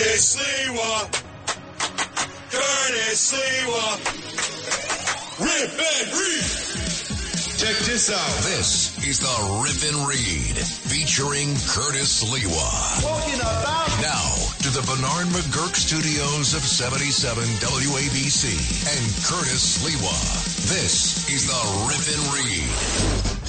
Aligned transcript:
Curtis 0.00 0.34
Sliwa. 0.34 1.12
Curtis 2.48 3.20
Sliwa. 3.20 3.86
Rip 5.44 5.76
and 5.76 6.08
read. 6.16 6.48
Check 7.60 7.76
this 7.84 8.08
out. 8.08 8.42
This 8.48 8.96
is 9.06 9.18
the 9.20 9.60
Rip 9.60 9.92
and 9.92 10.08
Read 10.08 10.56
featuring 10.56 11.52
Curtis 11.68 12.24
Sliwa. 12.24 13.02
Talking 13.02 13.40
about 13.40 13.92
Now 14.00 14.32
to 14.64 14.70
the 14.72 14.80
Bernard 14.88 15.28
McGuirk 15.36 15.76
studios 15.76 16.54
of 16.54 16.62
77 16.62 17.44
WABC 17.60 18.56
and 18.88 19.04
Curtis 19.28 19.84
Sliwa. 19.84 20.16
This 20.72 21.28
is 21.28 21.44
the 21.44 21.60
Rip 21.84 22.08
and 22.08 22.24
Read. 22.32 23.39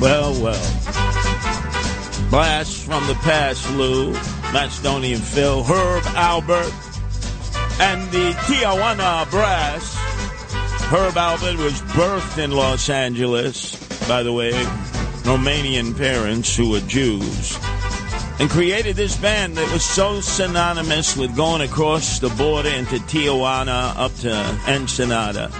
Well, 0.00 0.40
well. 0.40 0.70
Blast 2.30 2.84
from 2.84 3.06
the 3.06 3.14
past, 3.22 3.70
Lou. 3.74 4.14
Macedonian 4.52 5.20
Phil, 5.20 5.62
Herb 5.62 6.02
Alpert, 6.14 6.72
and 7.80 8.10
the 8.10 8.32
Tijuana 8.46 9.30
Brass. 9.30 9.94
Herb 10.90 11.14
Alpert 11.14 11.58
was 11.62 11.82
birthed 11.92 12.42
in 12.42 12.52
Los 12.52 12.88
Angeles, 12.88 13.76
by 14.08 14.22
the 14.22 14.32
way, 14.32 14.52
Romanian 15.24 15.94
parents 15.94 16.56
who 16.56 16.70
were 16.70 16.80
Jews, 16.80 17.58
and 18.40 18.48
created 18.48 18.96
this 18.96 19.18
band 19.18 19.58
that 19.58 19.70
was 19.70 19.84
so 19.84 20.22
synonymous 20.22 21.14
with 21.14 21.36
going 21.36 21.60
across 21.60 22.18
the 22.18 22.30
border 22.30 22.70
into 22.70 22.96
Tijuana 23.00 23.94
up 23.96 24.14
to 24.20 24.32
Ensenada 24.66 25.52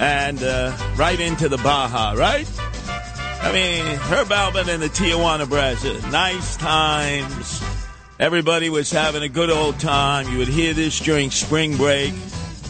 and 0.00 0.40
uh, 0.40 0.76
right 0.96 1.18
into 1.18 1.48
the 1.48 1.58
Baja, 1.58 2.12
right? 2.12 2.48
I 3.44 3.52
mean, 3.52 3.84
Herb 3.84 4.28
Alpert 4.28 4.72
and 4.72 4.82
the 4.82 4.88
Tijuana 4.88 5.46
Brass, 5.46 5.84
nice 6.10 6.56
times. 6.56 7.62
Everybody 8.18 8.70
was 8.70 8.90
having 8.90 9.22
a 9.22 9.28
good 9.28 9.50
old 9.50 9.78
time. 9.78 10.26
You 10.32 10.38
would 10.38 10.48
hear 10.48 10.72
this 10.72 10.98
during 10.98 11.30
spring 11.30 11.76
break 11.76 12.14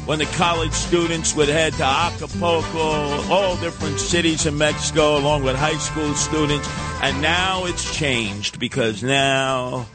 when 0.05 0.19
the 0.19 0.27
college 0.27 0.73
students 0.73 1.35
would 1.37 1.49
head 1.49 1.75
to 1.75 1.85
Acapulco, 1.85 3.23
all 3.33 3.57
different 3.59 4.01
cities 4.01 4.47
in 4.47 4.59
Mexico, 4.59 5.17
along 5.17 5.45
with 5.45 5.55
high 5.55 5.79
school 5.79 6.13
students. 6.15 6.69
And 7.03 7.23
now 7.23 7.67
it's 7.67 7.97
changed 7.97 8.59
because 8.59 9.03
now 9.03 9.87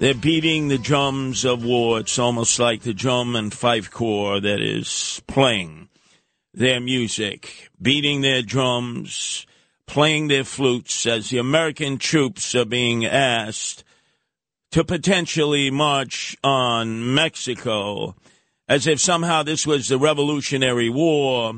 they're 0.00 0.12
beating 0.12 0.68
the 0.68 0.78
drums 0.78 1.46
of 1.46 1.64
war. 1.64 1.98
It's 1.98 2.18
almost 2.18 2.58
like 2.58 2.82
the 2.82 2.92
drum 2.92 3.36
and 3.36 3.52
fife 3.52 3.90
corps 3.90 4.38
that 4.38 4.60
is 4.60 5.22
playing 5.26 5.88
their 6.52 6.78
music, 6.78 7.70
beating 7.80 8.20
their 8.20 8.42
drums, 8.42 9.46
playing 9.90 10.28
their 10.28 10.44
flutes 10.44 11.04
as 11.04 11.30
the 11.30 11.38
American 11.38 11.98
troops 11.98 12.54
are 12.54 12.64
being 12.64 13.04
asked 13.04 13.82
to 14.70 14.84
potentially 14.84 15.68
march 15.68 16.36
on 16.44 17.12
Mexico 17.12 18.14
as 18.68 18.86
if 18.86 19.00
somehow 19.00 19.42
this 19.42 19.66
was 19.66 19.88
the 19.88 19.98
Revolutionary 19.98 20.88
War. 20.88 21.54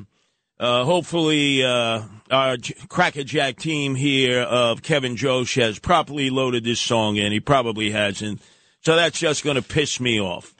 Uh, 0.58 0.82
hopefully, 0.82 1.62
uh, 1.62 2.04
our 2.30 2.56
Crackerjack 2.88 3.58
team 3.58 3.94
here 3.94 4.40
of 4.40 4.82
Kevin 4.82 5.14
Josh 5.14 5.56
has 5.56 5.78
properly 5.78 6.30
loaded 6.30 6.64
this 6.64 6.80
song 6.80 7.16
in. 7.16 7.32
He 7.32 7.40
probably 7.40 7.90
hasn't. 7.90 8.40
So 8.80 8.96
that's 8.96 9.18
just 9.18 9.44
going 9.44 9.56
to 9.56 9.62
piss 9.62 10.00
me 10.00 10.18
off. 10.18 10.54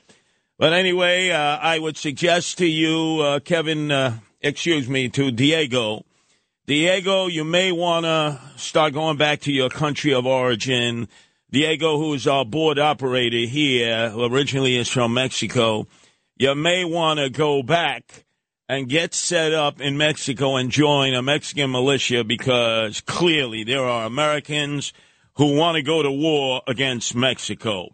But 0.59 0.73
anyway, 0.73 1.31
uh, 1.31 1.57
I 1.57 1.79
would 1.79 1.97
suggest 1.97 2.59
to 2.59 2.67
you, 2.67 3.19
uh, 3.21 3.39
Kevin, 3.39 3.91
uh, 3.91 4.19
excuse 4.41 4.87
me, 4.87 5.09
to 5.09 5.31
Diego. 5.31 6.05
Diego, 6.65 7.27
you 7.27 7.43
may 7.43 7.73
want 7.73 8.05
to 8.05 8.39
start 8.55 8.93
going 8.93 9.17
back 9.17 9.41
to 9.41 9.51
your 9.51 9.67
country 9.67 10.13
of 10.13 10.25
origin. 10.25 11.09
Diego, 11.51 11.97
who 11.97 12.13
is 12.13 12.25
our 12.25 12.45
board 12.45 12.79
operator 12.79 13.45
here, 13.45 14.13
originally 14.15 14.77
is 14.77 14.87
from 14.87 15.13
Mexico, 15.13 15.85
you 16.37 16.55
may 16.55 16.85
want 16.85 17.19
to 17.19 17.29
go 17.29 17.63
back 17.63 18.23
and 18.69 18.87
get 18.87 19.13
set 19.13 19.53
up 19.53 19.81
in 19.81 19.97
Mexico 19.97 20.55
and 20.55 20.71
join 20.71 21.13
a 21.13 21.21
Mexican 21.21 21.69
militia 21.69 22.23
because 22.23 23.01
clearly 23.01 23.65
there 23.65 23.83
are 23.83 24.05
Americans 24.05 24.93
who 25.33 25.57
want 25.57 25.75
to 25.75 25.81
go 25.81 26.01
to 26.01 26.11
war 26.11 26.61
against 26.65 27.13
Mexico. 27.13 27.89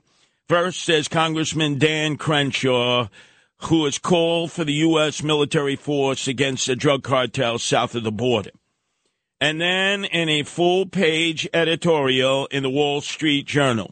First, 0.47 0.83
says 0.83 1.07
Congressman 1.07 1.79
Dan 1.79 2.17
Crenshaw, 2.17 3.07
who 3.63 3.85
has 3.85 3.97
called 3.97 4.51
for 4.51 4.63
the 4.63 4.73
U.S. 4.73 5.23
military 5.23 5.75
force 5.75 6.27
against 6.27 6.67
the 6.67 6.75
drug 6.75 7.01
cartel 7.01 7.57
south 7.57 7.95
of 7.95 8.03
the 8.03 8.11
border. 8.11 8.51
And 9.41 9.61
then 9.61 10.03
in 10.03 10.27
a 10.27 10.43
full 10.43 10.85
page 10.85 11.47
editorial 11.53 12.47
in 12.47 12.63
the 12.63 12.69
Wall 12.69 12.99
Street 12.99 13.45
Journal, 13.45 13.89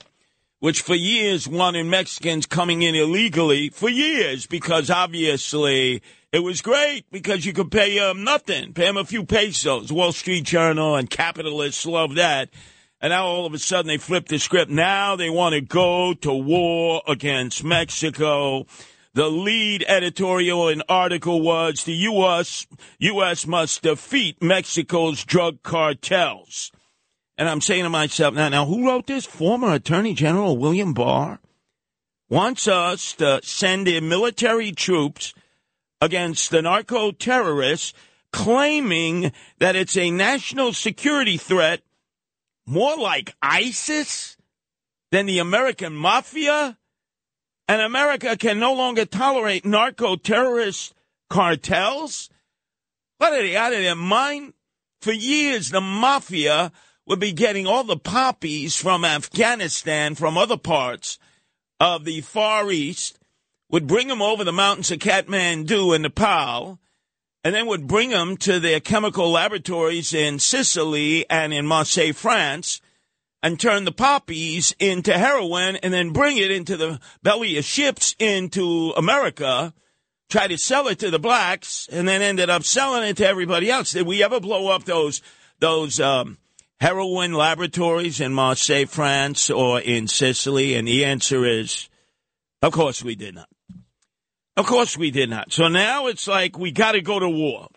which 0.59 0.81
for 0.81 0.93
years 0.93 1.47
wanted 1.47 1.85
Mexicans 1.85 2.45
coming 2.45 2.81
in 2.81 2.95
illegally 2.95 3.69
for 3.69 3.87
years 3.87 4.45
because 4.45 4.89
obviously 4.89 6.01
it 6.33 6.39
was 6.39 6.59
great 6.59 7.05
because 7.11 7.45
you 7.45 7.53
could 7.53 7.71
pay 7.71 7.97
them 7.97 8.25
nothing, 8.25 8.73
pay 8.73 8.87
them 8.87 8.97
a 8.97 9.05
few 9.05 9.23
pesos. 9.23 9.89
Wall 9.89 10.11
Street 10.11 10.43
Journal 10.43 10.97
and 10.97 11.09
capitalists 11.09 11.85
love 11.85 12.15
that. 12.15 12.49
And 12.99 13.11
now 13.11 13.25
all 13.25 13.45
of 13.45 13.53
a 13.53 13.59
sudden 13.59 13.87
they 13.87 13.97
flip 13.97 14.27
the 14.27 14.39
script. 14.39 14.69
Now 14.69 15.15
they 15.15 15.29
want 15.29 15.53
to 15.53 15.61
go 15.61 16.13
to 16.13 16.33
war 16.33 17.03
against 17.07 17.63
Mexico. 17.63 18.65
The 19.17 19.31
lead 19.31 19.83
editorial 19.87 20.67
and 20.67 20.83
article 20.87 21.41
was 21.41 21.85
the 21.85 21.95
U.S. 21.95 22.67
U.S. 22.99 23.47
must 23.47 23.81
defeat 23.81 24.43
Mexico's 24.43 25.25
drug 25.25 25.63
cartels. 25.63 26.71
And 27.35 27.49
I'm 27.49 27.59
saying 27.59 27.81
to 27.81 27.89
myself, 27.89 28.35
now, 28.35 28.49
now 28.49 28.67
who 28.67 28.85
wrote 28.85 29.07
this? 29.07 29.25
Former 29.25 29.73
Attorney 29.73 30.13
General 30.13 30.55
William 30.55 30.93
Barr 30.93 31.39
wants 32.29 32.67
us 32.67 33.13
to 33.13 33.39
send 33.41 33.87
in 33.87 34.07
military 34.07 34.71
troops 34.71 35.33
against 35.99 36.51
the 36.51 36.61
narco 36.61 37.11
terrorists, 37.11 37.95
claiming 38.31 39.31
that 39.57 39.75
it's 39.75 39.97
a 39.97 40.11
national 40.11 40.73
security 40.73 41.37
threat, 41.37 41.81
more 42.67 42.95
like 42.95 43.33
ISIS 43.41 44.37
than 45.09 45.25
the 45.25 45.39
American 45.39 45.95
mafia. 45.95 46.77
And 47.67 47.81
America 47.81 48.37
can 48.37 48.59
no 48.59 48.73
longer 48.73 49.05
tolerate 49.05 49.65
narco 49.65 50.15
terrorist 50.15 50.93
cartels? 51.29 52.29
What 53.17 53.33
are 53.33 53.41
they 53.41 53.57
out 53.57 53.73
of 53.73 53.79
their 53.79 53.95
mind? 53.95 54.53
For 55.01 55.11
years, 55.11 55.69
the 55.69 55.81
mafia 55.81 56.71
would 57.05 57.19
be 57.19 57.31
getting 57.31 57.67
all 57.67 57.83
the 57.83 57.97
poppies 57.97 58.75
from 58.75 59.03
Afghanistan, 59.03 60.15
from 60.15 60.37
other 60.37 60.57
parts 60.57 61.17
of 61.79 62.05
the 62.05 62.21
Far 62.21 62.71
East, 62.71 63.19
would 63.69 63.87
bring 63.87 64.07
them 64.07 64.21
over 64.21 64.43
the 64.43 64.53
mountains 64.53 64.91
of 64.91 64.99
Kathmandu 64.99 65.95
in 65.95 66.01
Nepal, 66.01 66.79
and 67.43 67.53
then 67.53 67.67
would 67.67 67.87
bring 67.87 68.09
them 68.09 68.37
to 68.37 68.59
their 68.59 68.79
chemical 68.79 69.31
laboratories 69.31 70.13
in 70.13 70.39
Sicily 70.39 71.29
and 71.29 71.53
in 71.53 71.65
Marseille, 71.65 72.13
France, 72.13 72.81
and 73.47 73.57
turn 73.57 73.85
the 73.85 73.93
poppies 73.93 74.75
into 74.77 75.17
heroin 75.17 75.77
and 75.77 75.93
then 75.93 76.11
bring 76.11 76.35
it 76.35 76.51
into 76.51 76.75
the 76.75 76.99
belly 77.23 77.57
of 77.57 77.63
ships 77.63 78.13
into 78.19 78.91
America, 78.97 79.73
try 80.29 80.47
to 80.47 80.57
sell 80.57 80.89
it 80.89 80.99
to 80.99 81.09
the 81.09 81.17
blacks, 81.17 81.87
and 81.89 82.05
then 82.05 82.21
ended 82.21 82.49
up 82.49 82.63
selling 82.63 83.07
it 83.07 83.15
to 83.15 83.25
everybody 83.25 83.71
else. 83.71 83.93
Did 83.93 84.05
we 84.05 84.21
ever 84.21 84.41
blow 84.41 84.67
up 84.67 84.83
those 84.83 85.21
those 85.59 85.97
um, 86.01 86.37
heroin 86.81 87.31
laboratories 87.31 88.19
in 88.19 88.33
Marseille, 88.33 88.85
France, 88.85 89.49
or 89.49 89.79
in 89.79 90.09
Sicily? 90.09 90.75
And 90.75 90.85
the 90.85 91.05
answer 91.05 91.45
is, 91.45 91.87
of 92.61 92.73
course 92.73 93.01
we 93.01 93.15
did 93.15 93.35
not. 93.35 93.47
Of 94.57 94.65
course 94.65 94.97
we 94.97 95.09
did 95.09 95.29
not. 95.29 95.53
So 95.53 95.69
now 95.69 96.07
it's 96.07 96.27
like 96.27 96.59
we 96.59 96.71
got 96.71 96.91
to 96.93 97.01
go 97.01 97.17
to 97.17 97.29
war. 97.29 97.69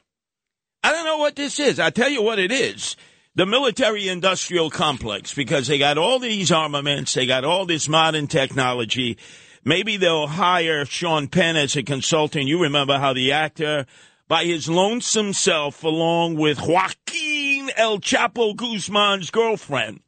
I 0.82 0.90
don't 0.90 1.04
know 1.04 1.18
what 1.18 1.36
this 1.36 1.60
is. 1.60 1.78
I 1.78 1.90
tell 1.90 2.08
you 2.10 2.24
what 2.24 2.40
it 2.40 2.50
is 2.50 2.96
the 3.34 3.46
military 3.46 4.08
industrial 4.08 4.70
complex 4.70 5.34
because 5.34 5.66
they 5.66 5.78
got 5.78 5.98
all 5.98 6.18
these 6.18 6.50
armaments, 6.50 7.14
they 7.14 7.26
got 7.26 7.44
all 7.44 7.66
this 7.66 7.88
modern 7.88 8.26
technology. 8.26 9.16
Maybe 9.64 9.96
they'll 9.96 10.26
hire 10.26 10.84
Sean 10.84 11.28
Penn 11.28 11.56
as 11.56 11.76
a 11.76 11.82
consultant. 11.82 12.46
You 12.46 12.62
remember 12.62 12.98
how 12.98 13.12
the 13.12 13.32
actor, 13.32 13.86
by 14.26 14.44
his 14.44 14.68
lonesome 14.68 15.32
self, 15.32 15.84
along 15.84 16.36
with 16.36 16.60
Joaquin 16.60 17.70
El 17.76 17.98
Chapo 17.98 18.56
Guzman's 18.56 19.30
girlfriend 19.30 20.00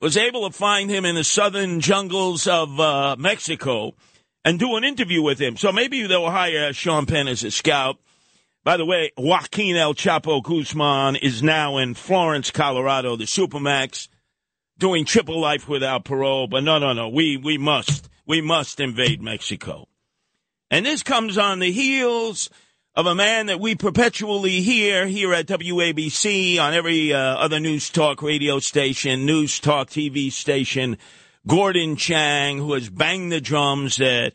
was 0.00 0.16
able 0.16 0.48
to 0.48 0.56
find 0.56 0.90
him 0.90 1.04
in 1.04 1.14
the 1.14 1.24
southern 1.24 1.80
jungles 1.80 2.46
of 2.46 2.78
uh, 2.78 3.16
Mexico 3.18 3.94
and 4.44 4.58
do 4.58 4.76
an 4.76 4.84
interview 4.84 5.22
with 5.22 5.40
him. 5.40 5.56
So 5.56 5.72
maybe 5.72 6.06
they'll 6.06 6.30
hire 6.30 6.72
Sean 6.72 7.06
Penn 7.06 7.28
as 7.28 7.42
a 7.44 7.50
scout. 7.50 7.98
By 8.66 8.76
the 8.76 8.84
way, 8.84 9.12
Joaquin 9.16 9.76
El 9.76 9.94
Chapo 9.94 10.42
Guzman 10.42 11.14
is 11.14 11.40
now 11.40 11.76
in 11.76 11.94
Florence, 11.94 12.50
Colorado, 12.50 13.14
the 13.14 13.22
Supermax, 13.22 14.08
doing 14.76 15.04
triple 15.04 15.40
life 15.40 15.68
without 15.68 16.04
parole. 16.04 16.48
But 16.48 16.64
no, 16.64 16.80
no, 16.80 16.92
no. 16.92 17.08
We, 17.08 17.36
we 17.36 17.58
must, 17.58 18.08
we 18.26 18.40
must 18.40 18.80
invade 18.80 19.22
Mexico. 19.22 19.86
And 20.68 20.84
this 20.84 21.04
comes 21.04 21.38
on 21.38 21.60
the 21.60 21.70
heels 21.70 22.50
of 22.96 23.06
a 23.06 23.14
man 23.14 23.46
that 23.46 23.60
we 23.60 23.76
perpetually 23.76 24.62
hear 24.62 25.06
here 25.06 25.32
at 25.32 25.46
WABC 25.46 26.58
on 26.58 26.74
every 26.74 27.14
uh, 27.14 27.18
other 27.18 27.60
news 27.60 27.88
talk 27.88 28.20
radio 28.20 28.58
station, 28.58 29.26
news 29.26 29.60
talk 29.60 29.90
TV 29.90 30.32
station, 30.32 30.98
Gordon 31.46 31.94
Chang, 31.94 32.58
who 32.58 32.72
has 32.72 32.90
banged 32.90 33.30
the 33.30 33.40
drums 33.40 33.98
that 33.98 34.32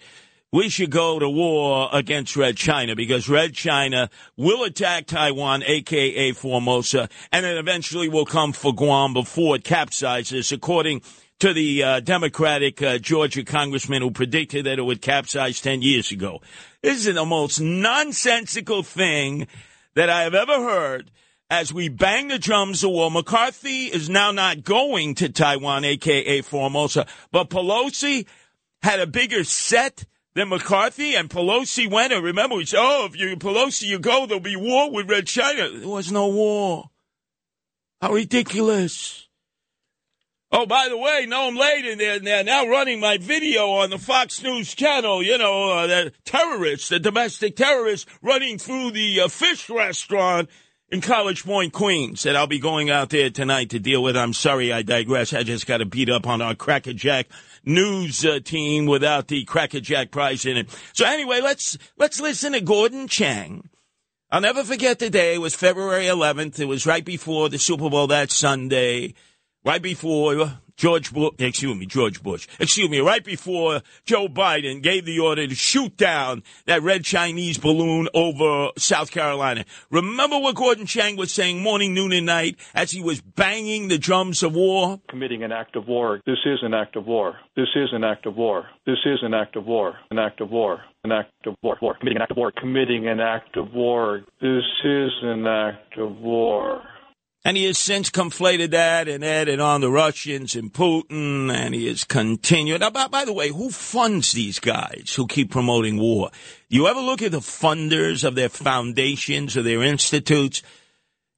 we 0.51 0.67
should 0.67 0.91
go 0.91 1.17
to 1.17 1.29
war 1.29 1.89
against 1.93 2.35
Red 2.35 2.57
China 2.57 2.95
because 2.95 3.29
Red 3.29 3.53
China 3.53 4.09
will 4.35 4.63
attack 4.63 5.07
Taiwan, 5.07 5.63
aka 5.65 6.33
Formosa, 6.33 7.09
and 7.31 7.45
it 7.45 7.57
eventually 7.57 8.09
will 8.09 8.25
come 8.25 8.51
for 8.51 8.73
Guam 8.73 9.13
before 9.13 9.55
it 9.55 9.63
capsizes, 9.63 10.51
according 10.51 11.01
to 11.39 11.53
the 11.53 11.83
uh, 11.83 11.99
Democratic 12.01 12.81
uh, 12.81 12.97
Georgia 12.97 13.43
congressman 13.43 14.01
who 14.01 14.11
predicted 14.11 14.65
that 14.65 14.77
it 14.77 14.83
would 14.83 15.01
capsize 15.01 15.61
10 15.61 15.81
years 15.81 16.11
ago. 16.11 16.41
This 16.83 17.05
is 17.05 17.15
the 17.15 17.25
most 17.25 17.59
nonsensical 17.59 18.83
thing 18.83 19.47
that 19.95 20.09
I 20.09 20.23
have 20.23 20.35
ever 20.35 20.53
heard 20.53 21.11
as 21.49 21.73
we 21.73 21.89
bang 21.89 22.27
the 22.27 22.37
drums 22.37 22.83
of 22.83 22.91
war. 22.91 23.09
McCarthy 23.09 23.85
is 23.85 24.09
now 24.09 24.31
not 24.31 24.63
going 24.63 25.15
to 25.15 25.29
Taiwan, 25.29 25.85
aka 25.85 26.41
Formosa, 26.41 27.07
but 27.31 27.49
Pelosi 27.49 28.27
had 28.83 28.99
a 28.99 29.07
bigger 29.07 29.43
set 29.43 30.05
than 30.33 30.49
McCarthy, 30.49 31.15
and 31.15 31.29
Pelosi 31.29 31.89
went. 31.89 32.13
And 32.13 32.23
remember, 32.23 32.55
we 32.55 32.65
said, 32.65 32.79
"Oh, 32.81 33.05
if 33.05 33.19
you 33.19 33.35
Pelosi 33.37 33.83
you 33.83 33.99
go, 33.99 34.25
there'll 34.25 34.41
be 34.41 34.55
war 34.55 34.91
with 34.91 35.09
Red 35.09 35.27
China." 35.27 35.69
There 35.69 35.87
was 35.87 36.11
no 36.11 36.27
war. 36.27 36.89
How 38.01 38.13
ridiculous! 38.13 39.27
Oh, 40.53 40.65
by 40.65 40.89
the 40.89 40.97
way, 40.97 41.25
Noam 41.29 41.57
Laden, 41.57 41.97
they're, 41.97 42.19
they're 42.19 42.43
now 42.43 42.67
running 42.67 42.99
my 42.99 43.17
video 43.17 43.69
on 43.69 43.89
the 43.89 43.97
Fox 43.97 44.43
News 44.43 44.75
channel. 44.75 45.23
You 45.23 45.37
know, 45.37 45.71
uh, 45.71 45.87
the 45.87 46.13
terrorists, 46.25 46.89
the 46.89 46.99
domestic 46.99 47.55
terrorists 47.55 48.05
running 48.21 48.57
through 48.57 48.91
the 48.91 49.21
uh, 49.21 49.27
fish 49.29 49.69
restaurant 49.69 50.49
in 50.91 51.01
College 51.01 51.45
Point, 51.45 51.73
Queens, 51.73 52.23
that 52.23 52.35
I'll 52.35 52.47
be 52.47 52.59
going 52.59 52.89
out 52.89 53.09
there 53.09 53.29
tonight 53.29 53.69
to 53.69 53.79
deal 53.79 54.03
with. 54.03 54.17
I'm 54.17 54.33
sorry, 54.33 54.73
I 54.73 54.81
digress. 54.81 55.33
I 55.33 55.43
just 55.43 55.65
got 55.65 55.77
to 55.77 55.85
beat 55.85 56.09
up 56.09 56.27
on 56.27 56.41
our 56.41 56.53
crackerjack 56.53 57.27
news 57.65 58.25
uh, 58.25 58.39
team 58.43 58.85
without 58.85 59.27
the 59.27 59.45
crackerjack 59.45 60.11
prize 60.11 60.45
in 60.45 60.57
it. 60.57 60.69
So 60.93 61.05
anyway, 61.05 61.39
let's 61.41 61.77
let's 61.97 62.19
listen 62.19 62.53
to 62.53 62.61
Gordon 62.61 63.07
Chang. 63.07 63.69
I'll 64.29 64.41
never 64.41 64.63
forget 64.63 64.99
the 64.99 65.09
day. 65.09 65.35
It 65.35 65.41
was 65.41 65.55
February 65.55 66.05
11th. 66.05 66.59
It 66.59 66.65
was 66.65 66.85
right 66.85 67.03
before 67.03 67.49
the 67.49 67.57
Super 67.57 67.89
Bowl 67.89 68.07
that 68.07 68.31
Sunday 68.31 69.13
right 69.63 69.81
before 69.81 70.59
George 70.81 71.13
Bush, 71.13 71.33
excuse 71.37 71.77
me, 71.77 71.85
George 71.85 72.23
Bush, 72.23 72.47
excuse 72.59 72.89
me, 72.89 73.01
right 73.01 73.23
before 73.23 73.83
Joe 74.03 74.27
Biden 74.27 74.81
gave 74.81 75.05
the 75.05 75.19
order 75.19 75.45
to 75.45 75.53
shoot 75.53 75.95
down 75.95 76.41
that 76.65 76.81
red 76.81 77.03
Chinese 77.03 77.59
balloon 77.59 78.09
over 78.15 78.71
South 78.79 79.11
Carolina. 79.11 79.63
Remember 79.91 80.39
what 80.39 80.55
Gordon 80.55 80.87
Chang 80.87 81.17
was 81.17 81.31
saying 81.31 81.61
morning, 81.61 81.93
noon, 81.93 82.11
and 82.13 82.25
night 82.25 82.57
as 82.73 82.89
he 82.89 82.99
was 82.99 83.21
banging 83.21 83.89
the 83.89 83.99
drums 83.99 84.41
of 84.41 84.55
war? 84.55 84.99
Committing 85.07 85.43
an 85.43 85.51
act 85.51 85.75
of 85.75 85.87
war. 85.87 86.19
This 86.25 86.39
is 86.47 86.61
an 86.63 86.73
act 86.73 86.95
of 86.95 87.05
war. 87.05 87.35
This 87.55 87.69
is 87.75 87.89
an 87.93 88.03
act 88.03 88.25
of 88.25 88.35
war. 88.35 88.65
This 88.87 88.97
is 89.05 89.19
an 89.21 89.35
act 89.35 89.55
of 89.55 89.67
war. 89.67 89.99
An 90.09 90.17
act 90.17 90.41
of 90.41 90.49
war. 90.49 90.81
An 91.03 91.11
act 91.11 91.45
of 91.45 91.53
war. 91.61 91.77
war. 91.79 91.93
Committing 91.99 92.17
an 92.17 92.23
act 92.23 92.31
of 92.31 92.37
war. 92.37 92.51
Committing 92.59 93.07
an 93.07 93.19
act 93.19 93.55
of 93.55 93.71
war. 93.71 94.21
This 94.41 94.63
is 94.83 95.11
an 95.21 95.45
act 95.45 95.99
of 95.99 96.17
war. 96.17 96.81
And 97.43 97.57
he 97.57 97.65
has 97.65 97.79
since 97.79 98.11
conflated 98.11 98.69
that 98.69 99.07
and 99.07 99.25
added 99.25 99.59
on 99.59 99.81
the 99.81 99.89
Russians 99.89 100.53
and 100.53 100.71
Putin, 100.71 101.51
and 101.51 101.73
he 101.73 101.87
has 101.87 102.03
continued. 102.03 102.81
Now, 102.81 102.91
by, 102.91 103.07
by, 103.07 103.25
the 103.25 103.33
way, 103.33 103.49
who 103.49 103.71
funds 103.71 104.31
these 104.31 104.59
guys 104.59 105.13
who 105.15 105.25
keep 105.25 105.49
promoting 105.49 105.97
war? 105.97 106.29
You 106.69 106.87
ever 106.87 106.99
look 106.99 107.23
at 107.23 107.31
the 107.31 107.39
funders 107.39 108.23
of 108.23 108.35
their 108.35 108.49
foundations 108.49 109.57
or 109.57 109.63
their 109.63 109.81
institutes? 109.81 110.61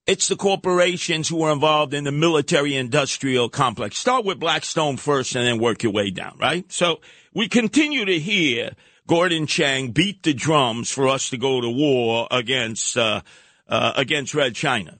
It's 0.05 0.27
the 0.27 0.35
corporations 0.35 1.29
who 1.29 1.41
are 1.44 1.53
involved 1.53 1.94
in 1.94 2.03
the 2.03 2.11
military 2.11 2.75
industrial 2.75 3.47
complex. 3.47 3.97
Start 3.97 4.25
with 4.25 4.41
Blackstone 4.41 4.97
first 4.97 5.33
and 5.38 5.47
then 5.47 5.57
work 5.57 5.83
your 5.83 5.94
way 5.94 6.09
down, 6.09 6.35
right? 6.38 6.69
So 6.69 6.99
we 7.33 7.47
continue 7.47 8.03
to 8.03 8.19
hear 8.19 8.71
Gordon 9.07 9.47
Chang 9.47 9.91
beat 9.91 10.23
the 10.23 10.33
drums 10.33 10.91
for 10.91 11.07
us 11.07 11.29
to 11.29 11.38
go 11.38 11.61
to 11.61 11.69
war 11.69 12.27
against, 12.29 12.97
uh, 12.97 13.21
uh, 13.69 13.94
against 13.95 14.33
Red 14.33 14.56
China. 14.56 14.99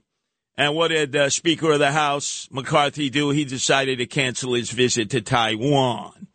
And 0.56 0.76
what 0.76 0.90
did 0.90 1.16
uh, 1.16 1.30
Speaker 1.30 1.72
of 1.72 1.80
the 1.80 1.92
House 1.92 2.48
McCarthy 2.52 3.10
do? 3.10 3.32
He 3.32 3.44
decided 3.44 3.98
to 3.98 4.06
cancel 4.06 4.54
his 4.54 4.72
visit 4.72 5.10
to 5.12 5.22
Taiwan. 5.22 6.28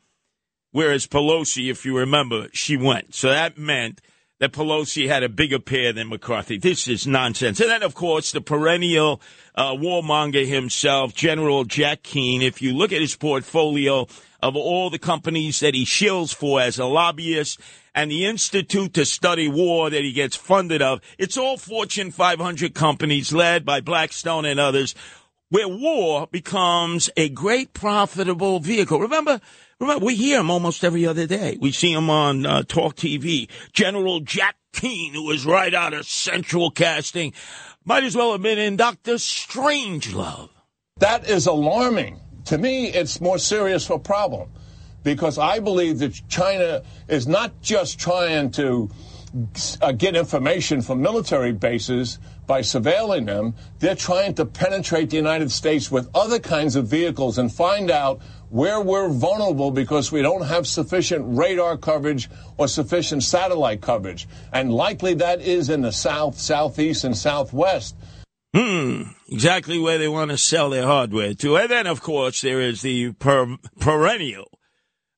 Whereas 0.73 1.07
Pelosi, 1.07 1.71
if 1.71 1.87
you 1.87 1.97
remember, 1.97 2.49
she 2.53 2.77
went. 2.77 3.15
So 3.15 3.29
that 3.29 3.57
meant 3.57 4.01
that 4.41 4.53
Pelosi 4.53 5.09
had 5.09 5.23
a 5.23 5.29
bigger 5.29 5.59
pair 5.59 5.93
than 5.93 6.09
McCarthy. 6.09 6.59
This 6.59 6.87
is 6.87 7.07
nonsense. 7.07 7.61
And 7.61 7.71
then, 7.71 7.83
of 7.83 7.95
course, 7.95 8.33
the 8.33 8.41
perennial 8.41 9.21
uh, 9.55 9.73
warmonger 9.73 10.47
himself, 10.47 11.15
General 11.15 11.65
Jack 11.65 12.03
Keane. 12.03 12.43
If 12.43 12.63
you 12.63 12.75
look 12.75 12.93
at 12.93 13.01
his 13.01 13.17
portfolio 13.17 14.07
of 14.41 14.57
all 14.57 14.91
the 14.91 14.99
companies 14.99 15.61
that 15.61 15.75
he 15.75 15.85
shills 15.85 16.35
for 16.35 16.61
as 16.61 16.79
a 16.79 16.87
lobbyist 16.87 17.61
and 17.99 18.13
the 18.13 18.27
Institute 18.27 18.95
to 18.95 19.05
Study 19.05 19.49
War 19.49 19.91
that 19.91 20.05
he 20.05 20.13
gets 20.13 20.37
funded 20.37 20.81
of. 20.81 21.01
It's 21.19 21.37
all 21.37 21.57
Fortune 21.57 22.13
500 22.13 22.73
companies 22.73 23.33
led 23.33 23.65
by 23.65 23.81
Blackstone 23.81 24.45
and 24.45 24.61
others 24.61 24.95
where 25.49 25.67
war 25.67 26.29
becomes 26.31 27.11
a 27.17 27.29
great 27.29 27.73
profitable 27.73 28.61
vehicle. 28.61 29.01
Remember, 29.01 29.41
remember, 29.81 30.07
we 30.07 30.15
hear 30.15 30.39
him 30.39 30.49
almost 30.49 30.85
every 30.85 31.09
other 31.09 31.27
day. 31.27 31.59
We 31.61 31.73
see 31.73 31.93
him 31.93 32.09
on 32.09 32.47
uh, 32.47 32.63
Talk 32.63 32.95
TV. 32.95 33.49
General 33.73 34.21
Jack 34.21 34.55
Keane, 34.73 35.15
who 35.15 35.33
is 35.33 35.45
right 35.45 35.75
out 35.75 35.93
of 35.93 36.07
Central 36.07 36.71
Casting, 36.71 37.33
might 37.85 38.05
as 38.05 38.15
well 38.15 38.31
have 38.31 38.43
been 38.43 38.59
in 38.61 38.77
Doctor 38.77 39.15
Strangelove. 39.15 40.51
That 40.99 41.29
is 41.29 41.49
alarming. 41.49 42.21
To 42.45 42.59
me, 42.59 42.91
it's 42.91 43.21
more 43.21 43.39
serious 43.39 43.91
a 43.91 43.99
problem 43.99 44.51
because 45.03 45.39
I 45.39 45.61
believe 45.61 45.99
that 45.99 46.21
China 46.29 46.83
is 47.09 47.27
not 47.27 47.63
just 47.63 47.99
trying 47.99 48.51
to 48.53 48.91
uh, 49.81 49.93
get 49.93 50.17
information 50.17 50.83
from 50.83 51.03
military 51.03 51.53
bases 51.53 52.19
by 52.47 52.61
surveilling 52.61 53.27
them. 53.27 53.55
They're 53.79 53.95
trying 53.95 54.35
to 54.35 54.47
penetrate 54.47 55.11
the 55.11 55.17
United 55.17 55.51
States 55.51 55.91
with 55.91 56.09
other 56.15 56.39
kinds 56.39 56.77
of 56.77 56.87
vehicles 56.89 57.39
and 57.39 57.53
find 57.53 57.91
out 57.91 58.21
where 58.49 58.81
we're 58.81 59.11
vulnerable 59.11 59.71
because 59.71 60.11
we 60.11 60.23
don't 60.23 60.47
have 60.47 60.67
sufficient 60.67 61.25
radar 61.27 61.77
coverage 61.77 62.31
or 62.57 62.67
sufficient 62.67 63.23
satellite 63.23 63.83
coverage. 63.83 64.27
And 64.53 64.73
likely 64.73 65.15
that 65.15 65.43
is 65.43 65.69
in 65.69 65.83
the 65.83 65.93
south, 65.93 66.39
southeast, 66.39 67.05
and 67.05 67.17
southwest. 67.17 67.95
Hmm, 68.55 69.03
exactly 69.29 69.79
where 69.79 69.99
they 69.99 70.09
want 70.09 70.31
to 70.31 70.39
sell 70.39 70.71
their 70.71 70.87
hardware 70.87 71.35
to. 71.35 71.57
And 71.59 71.71
then, 71.71 71.87
of 71.87 72.01
course, 72.01 72.41
there 72.41 72.63
is 72.63 72.81
the 72.81 73.13
per- 73.13 73.59
perennial 73.79 74.58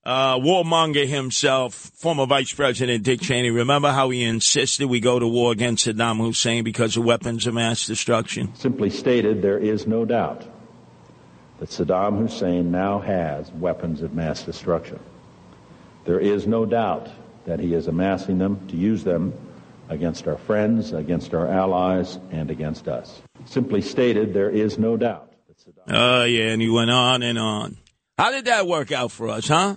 uh, 0.04 0.38
warmonger 0.38 1.06
himself, 1.06 1.74
former 1.74 2.26
Vice 2.26 2.52
President 2.52 3.04
Dick 3.04 3.20
Cheney. 3.20 3.50
Remember 3.50 3.90
how 3.90 4.10
he 4.10 4.22
insisted 4.22 4.86
we 4.86 5.00
go 5.00 5.18
to 5.18 5.28
war 5.28 5.52
against 5.52 5.86
Saddam 5.86 6.18
Hussein 6.18 6.64
because 6.64 6.96
of 6.96 7.04
weapons 7.04 7.46
of 7.46 7.54
mass 7.54 7.86
destruction? 7.86 8.54
Simply 8.54 8.90
stated, 8.90 9.42
there 9.42 9.58
is 9.58 9.86
no 9.86 10.04
doubt 10.04 10.46
that 11.58 11.68
Saddam 11.68 12.18
Hussein 12.18 12.70
now 12.70 13.00
has 13.00 13.50
weapons 13.52 14.02
of 14.02 14.14
mass 14.14 14.42
destruction. 14.42 14.98
There 16.06 16.20
is 16.20 16.46
no 16.46 16.64
doubt 16.64 17.10
that 17.44 17.60
he 17.60 17.74
is 17.74 17.86
amassing 17.86 18.38
them 18.38 18.66
to 18.68 18.76
use 18.76 19.04
them 19.04 19.34
against 19.90 20.26
our 20.26 20.38
friends, 20.38 20.92
against 20.92 21.34
our 21.34 21.48
allies, 21.48 22.18
and 22.30 22.50
against 22.50 22.88
us. 22.88 23.20
Simply 23.44 23.82
stated, 23.82 24.32
there 24.32 24.50
is 24.50 24.78
no 24.78 24.96
doubt. 24.96 25.26
Oh, 25.88 26.22
uh, 26.22 26.24
yeah, 26.24 26.52
and 26.52 26.62
he 26.62 26.70
went 26.70 26.90
on 26.90 27.22
and 27.22 27.38
on. 27.38 27.76
How 28.16 28.30
did 28.30 28.46
that 28.46 28.66
work 28.66 28.92
out 28.92 29.10
for 29.10 29.28
us, 29.28 29.48
huh? 29.48 29.76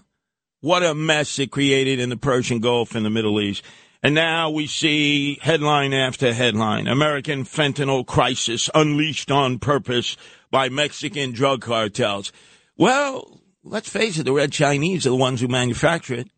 What 0.63 0.81
a 0.81 0.95
mess 0.95 1.39
it 1.39 1.51
created 1.51 1.99
in 1.99 2.07
the 2.07 2.15
Persian 2.15 2.61
Gulf 2.61 2.95
and 2.95 3.05
the 3.05 3.09
Middle 3.09 3.41
East. 3.41 3.65
And 4.01 4.15
now 4.15 4.49
we 4.49 4.65
see 4.65 5.37
headline 5.41 5.91
after 5.91 6.31
headline 6.31 6.87
American 6.87 7.43
fentanyl 7.43 8.07
crisis 8.07 8.69
unleashed 8.73 9.29
on 9.29 9.59
purpose 9.59 10.15
by 10.51 10.69
Mexican 10.69 11.33
drug 11.33 11.63
cartels. 11.63 12.31
Well, 12.77 13.41
let's 13.61 13.89
face 13.89 14.17
it, 14.17 14.23
the 14.23 14.31
Red 14.31 14.53
Chinese 14.53 15.05
are 15.05 15.09
the 15.09 15.17
ones 15.17 15.41
who 15.41 15.49
manufacture 15.49 16.13
it, 16.13 16.29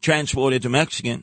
transport 0.00 0.54
it 0.54 0.62
to 0.62 0.70
Mexican, 0.70 1.22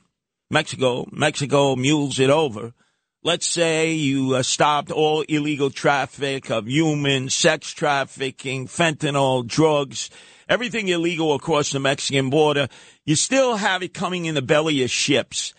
Mexico. 0.51 1.07
Mexico 1.11 1.75
mules 1.75 2.19
it 2.19 2.29
over. 2.29 2.73
Let's 3.23 3.45
say 3.45 3.91
you 3.91 4.35
uh, 4.35 4.43
stopped 4.43 4.91
all 4.91 5.21
illegal 5.23 5.69
traffic 5.69 6.49
of 6.49 6.69
humans, 6.69 7.35
sex 7.35 7.71
trafficking, 7.71 8.67
fentanyl, 8.67 9.45
drugs, 9.45 10.09
everything 10.47 10.87
illegal 10.87 11.35
across 11.35 11.71
the 11.71 11.79
Mexican 11.79 12.29
border, 12.29 12.69
you 13.05 13.15
still 13.15 13.57
have 13.57 13.83
it 13.83 13.93
coming 13.93 14.25
in 14.25 14.35
the 14.35 14.41
belly 14.41 14.83
of 14.83 14.89
ships. 14.89 15.53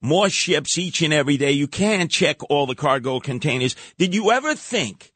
More 0.00 0.28
ships 0.28 0.78
each 0.78 1.00
and 1.02 1.12
every 1.12 1.36
day. 1.36 1.52
You 1.52 1.68
can't 1.68 2.10
check 2.10 2.38
all 2.50 2.66
the 2.66 2.74
cargo 2.74 3.20
containers. 3.20 3.76
Did 3.98 4.14
you 4.14 4.32
ever 4.32 4.54
think 4.54 5.11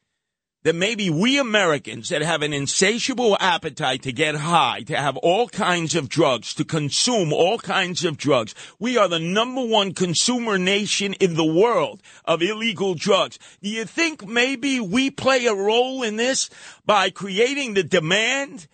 that 0.66 0.74
maybe 0.74 1.08
we 1.08 1.38
Americans 1.38 2.08
that 2.08 2.22
have 2.22 2.42
an 2.42 2.52
insatiable 2.52 3.36
appetite 3.38 4.02
to 4.02 4.10
get 4.10 4.34
high, 4.34 4.82
to 4.82 4.96
have 4.96 5.16
all 5.18 5.46
kinds 5.46 5.94
of 5.94 6.08
drugs, 6.08 6.52
to 6.52 6.64
consume 6.64 7.32
all 7.32 7.56
kinds 7.56 8.04
of 8.04 8.16
drugs, 8.16 8.52
we 8.80 8.98
are 8.98 9.06
the 9.06 9.20
number 9.20 9.64
one 9.64 9.94
consumer 9.94 10.58
nation 10.58 11.12
in 11.20 11.34
the 11.34 11.44
world 11.44 12.02
of 12.24 12.42
illegal 12.42 12.94
drugs. 12.96 13.38
Do 13.62 13.70
you 13.70 13.84
think 13.84 14.26
maybe 14.26 14.80
we 14.80 15.08
play 15.08 15.46
a 15.46 15.54
role 15.54 16.02
in 16.02 16.16
this 16.16 16.50
by 16.84 17.10
creating 17.10 17.74
the 17.74 17.84
demand 17.84 18.66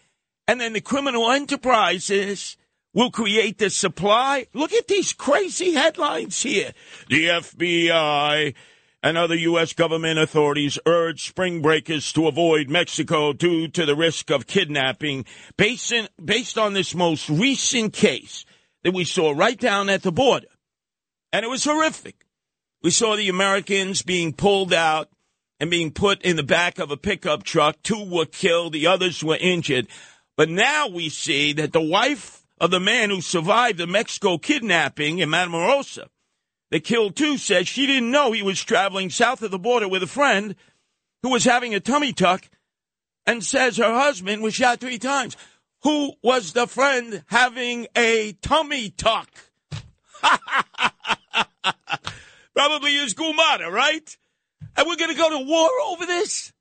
and 0.49 0.63
then 0.63 0.73
the 0.73 0.81
criminal 0.81 1.31
enterprises 1.31 2.57
will 2.95 3.11
create 3.11 3.59
the 3.59 3.69
supply? 3.69 4.47
Look 4.55 4.73
at 4.73 4.89
these 4.89 5.13
crazy 5.13 5.75
headlines 5.75 6.41
here. 6.41 6.73
The 7.11 7.27
FBI 7.27 8.55
and 9.03 9.19
other 9.19 9.35
U.S. 9.35 9.73
government 9.73 10.19
authorities 10.19 10.79
urge 10.87 11.27
spring 11.27 11.61
breakers 11.61 12.13
to 12.13 12.29
avoid 12.29 12.71
Mexico 12.71 13.33
due 13.33 13.69
to 13.69 13.85
the 13.85 13.97
risk 13.97 14.31
of 14.31 14.47
kidnapping 14.47 15.25
based, 15.57 15.93
in, 15.93 16.09
based 16.23 16.57
on 16.57 16.73
this 16.73 16.95
most 16.95 17.29
recent 17.29 17.93
case 17.93 18.45
that 18.85 18.95
we 18.95 19.05
saw 19.05 19.33
right 19.33 19.59
down 19.59 19.89
at 19.89 20.03
the 20.03 20.13
border. 20.13 20.47
And 21.33 21.45
it 21.45 21.49
was 21.49 21.65
horrific. 21.65 22.27
We 22.83 22.91
saw 22.91 23.17
the 23.17 23.29
Americans 23.29 24.03
being 24.03 24.33
pulled 24.33 24.73
out 24.73 25.09
and 25.59 25.71
being 25.71 25.93
put 25.93 26.23
in 26.23 26.37
the 26.37 26.43
back 26.43 26.79
of 26.79 26.91
a 26.91 26.97
pickup 26.97 27.43
truck. 27.45 27.77
Two 27.83 28.05
were 28.05 28.27
killed, 28.27 28.73
the 28.73 28.87
others 28.87 29.23
were 29.23 29.39
injured. 29.41 29.89
But 30.37 30.49
now 30.49 30.89
we 30.89 31.09
see 31.09 31.53
that 31.55 31.73
the 31.73 31.81
wife 31.81 32.45
of 32.61 32.71
the 32.71 32.81
man 32.81 33.11
who 33.11 33.21
survived 33.21 33.79
the 33.79 33.87
Mexico 33.87 34.39
kidnapping 34.39 35.19
in 35.19 35.29
Matamoros 35.29 35.99
the 36.73 36.81
killed 36.81 37.15
two 37.15 37.37
says 37.37 37.69
she 37.69 37.87
didn't 37.87 38.11
know 38.11 38.33
he 38.33 38.43
was 38.43 38.65
traveling 38.65 39.11
south 39.11 39.43
of 39.43 39.51
the 39.51 39.59
border 39.59 39.87
with 39.87 40.03
a 40.03 40.07
friend 40.07 40.57
who 41.23 41.29
was 41.29 41.45
having 41.45 41.75
a 41.75 41.81
tummy 41.81 42.15
tuck 42.15 42.49
and 43.27 43.45
says 43.45 43.77
her 43.77 43.93
husband 43.93 44.43
was 44.43 44.55
shot 44.55 44.81
three 44.81 44.99
times. 44.99 45.37
Who 45.83 46.15
was 46.23 46.55
the 46.55 46.67
friend 46.67 47.25
having 47.27 47.89
a 47.95 48.33
tummy 48.41 48.89
tuck? 48.89 49.29
Probably 52.55 52.95
his 52.95 53.13
gumata, 53.13 53.71
right? 53.71 54.17
And 54.75 54.89
we're 54.89 54.97
going 54.97 55.11
to 55.11 55.17
go 55.17 55.29
to 55.29 55.45
war 55.45 55.69
over 55.89 56.07
this? 56.07 56.55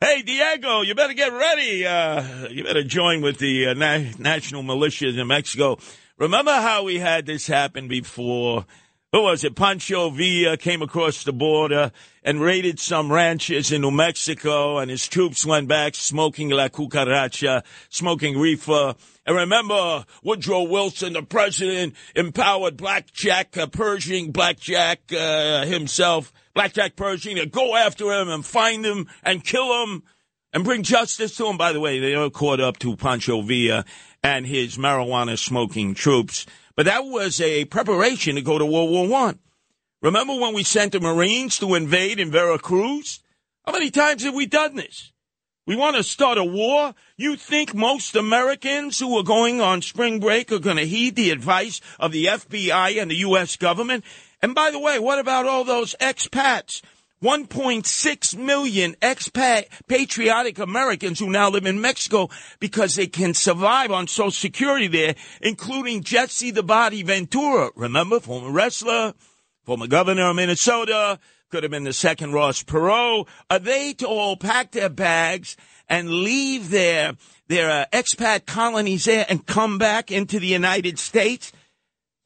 Hey, 0.00 0.22
Diego, 0.22 0.80
you 0.80 0.94
better 0.94 1.12
get 1.12 1.32
ready. 1.32 1.84
Uh, 1.84 2.48
you 2.48 2.64
better 2.64 2.84
join 2.84 3.20
with 3.20 3.36
the 3.36 3.66
uh, 3.66 3.74
na- 3.74 4.12
national 4.18 4.62
militias 4.62 5.18
in 5.18 5.26
Mexico. 5.26 5.76
Remember 6.16 6.52
how 6.52 6.84
we 6.84 6.98
had 6.98 7.26
this 7.26 7.46
happen 7.46 7.86
before? 7.86 8.64
Who 9.12 9.22
was 9.22 9.44
it? 9.44 9.54
Pancho 9.54 10.10
Villa 10.10 10.56
came 10.56 10.82
across 10.82 11.22
the 11.22 11.32
border 11.32 11.92
and 12.24 12.40
raided 12.40 12.80
some 12.80 13.10
ranches 13.10 13.70
in 13.70 13.82
New 13.82 13.92
Mexico, 13.92 14.78
and 14.78 14.90
his 14.90 15.06
troops 15.06 15.46
went 15.46 15.68
back 15.68 15.94
smoking 15.94 16.50
la 16.50 16.68
cucaracha, 16.68 17.62
smoking 17.88 18.36
reefer. 18.36 18.94
And 19.24 19.36
remember, 19.36 20.04
Woodrow 20.24 20.64
Wilson, 20.64 21.12
the 21.12 21.22
president, 21.22 21.94
empowered 22.16 22.76
Blackjack 22.76 23.56
uh, 23.56 23.68
Pershing, 23.68 24.32
Blackjack 24.32 25.12
uh, 25.12 25.64
himself, 25.64 26.32
Blackjack 26.54 26.96
Pershing, 26.96 27.36
to 27.36 27.46
go 27.46 27.76
after 27.76 28.12
him 28.12 28.28
and 28.28 28.44
find 28.44 28.84
him 28.84 29.06
and 29.22 29.44
kill 29.44 29.84
him 29.84 30.02
and 30.52 30.64
bring 30.64 30.82
justice 30.82 31.36
to 31.36 31.46
him. 31.46 31.56
By 31.56 31.72
the 31.72 31.80
way, 31.80 32.00
they 32.00 32.30
caught 32.30 32.60
up 32.60 32.78
to 32.80 32.96
Pancho 32.96 33.42
Villa 33.42 33.84
and 34.22 34.44
his 34.46 34.76
marijuana 34.76 35.38
smoking 35.38 35.94
troops. 35.94 36.46
But 36.76 36.86
that 36.86 37.06
was 37.06 37.40
a 37.40 37.64
preparation 37.64 38.36
to 38.36 38.42
go 38.42 38.58
to 38.58 38.66
World 38.66 38.90
War 38.90 39.08
One. 39.08 39.38
Remember 40.02 40.34
when 40.34 40.54
we 40.54 40.62
sent 40.62 40.92
the 40.92 41.00
Marines 41.00 41.58
to 41.58 41.74
invade 41.74 42.20
in 42.20 42.30
Veracruz? 42.30 43.20
How 43.64 43.72
many 43.72 43.90
times 43.90 44.22
have 44.24 44.34
we 44.34 44.46
done 44.46 44.76
this? 44.76 45.12
We 45.66 45.74
want 45.74 45.96
to 45.96 46.04
start 46.04 46.38
a 46.38 46.44
war? 46.44 46.94
You 47.16 47.34
think 47.34 47.74
most 47.74 48.14
Americans 48.14 49.00
who 49.00 49.16
are 49.18 49.24
going 49.24 49.60
on 49.60 49.82
spring 49.82 50.20
break 50.20 50.52
are 50.52 50.60
going 50.60 50.76
to 50.76 50.86
heed 50.86 51.16
the 51.16 51.30
advice 51.30 51.80
of 51.98 52.12
the 52.12 52.26
FBI 52.26 53.00
and 53.00 53.10
the 53.10 53.16
U.S. 53.16 53.56
government? 53.56 54.04
And 54.40 54.54
by 54.54 54.70
the 54.70 54.78
way, 54.78 54.98
what 54.98 55.18
about 55.18 55.46
all 55.46 55.64
those 55.64 55.96
expats 56.00 56.82
1.6 57.22 58.36
million 58.36 58.94
expatriatic 59.00 60.58
Americans 60.58 61.18
who 61.18 61.30
now 61.30 61.48
live 61.48 61.64
in 61.64 61.80
Mexico 61.80 62.28
because 62.60 62.94
they 62.94 63.06
can 63.06 63.32
survive 63.32 63.90
on 63.90 64.06
Social 64.06 64.30
Security 64.30 64.86
there, 64.86 65.14
including 65.40 66.02
Jesse 66.02 66.50
the 66.50 66.62
Body 66.62 67.02
Ventura. 67.02 67.70
Remember, 67.74 68.20
former 68.20 68.50
wrestler, 68.50 69.14
former 69.64 69.86
governor 69.86 70.28
of 70.28 70.36
Minnesota, 70.36 71.18
could 71.48 71.62
have 71.62 71.70
been 71.70 71.84
the 71.84 71.92
second 71.94 72.32
Ross 72.32 72.62
Perot. 72.62 73.26
Are 73.48 73.58
they 73.58 73.94
to 73.94 74.06
all 74.06 74.36
pack 74.36 74.72
their 74.72 74.90
bags 74.90 75.56
and 75.88 76.10
leave 76.10 76.68
their, 76.70 77.14
their 77.48 77.70
uh, 77.70 77.86
expat 77.92 78.44
colonies 78.44 79.06
there 79.06 79.24
and 79.28 79.46
come 79.46 79.78
back 79.78 80.12
into 80.12 80.38
the 80.38 80.48
United 80.48 80.98
States? 80.98 81.50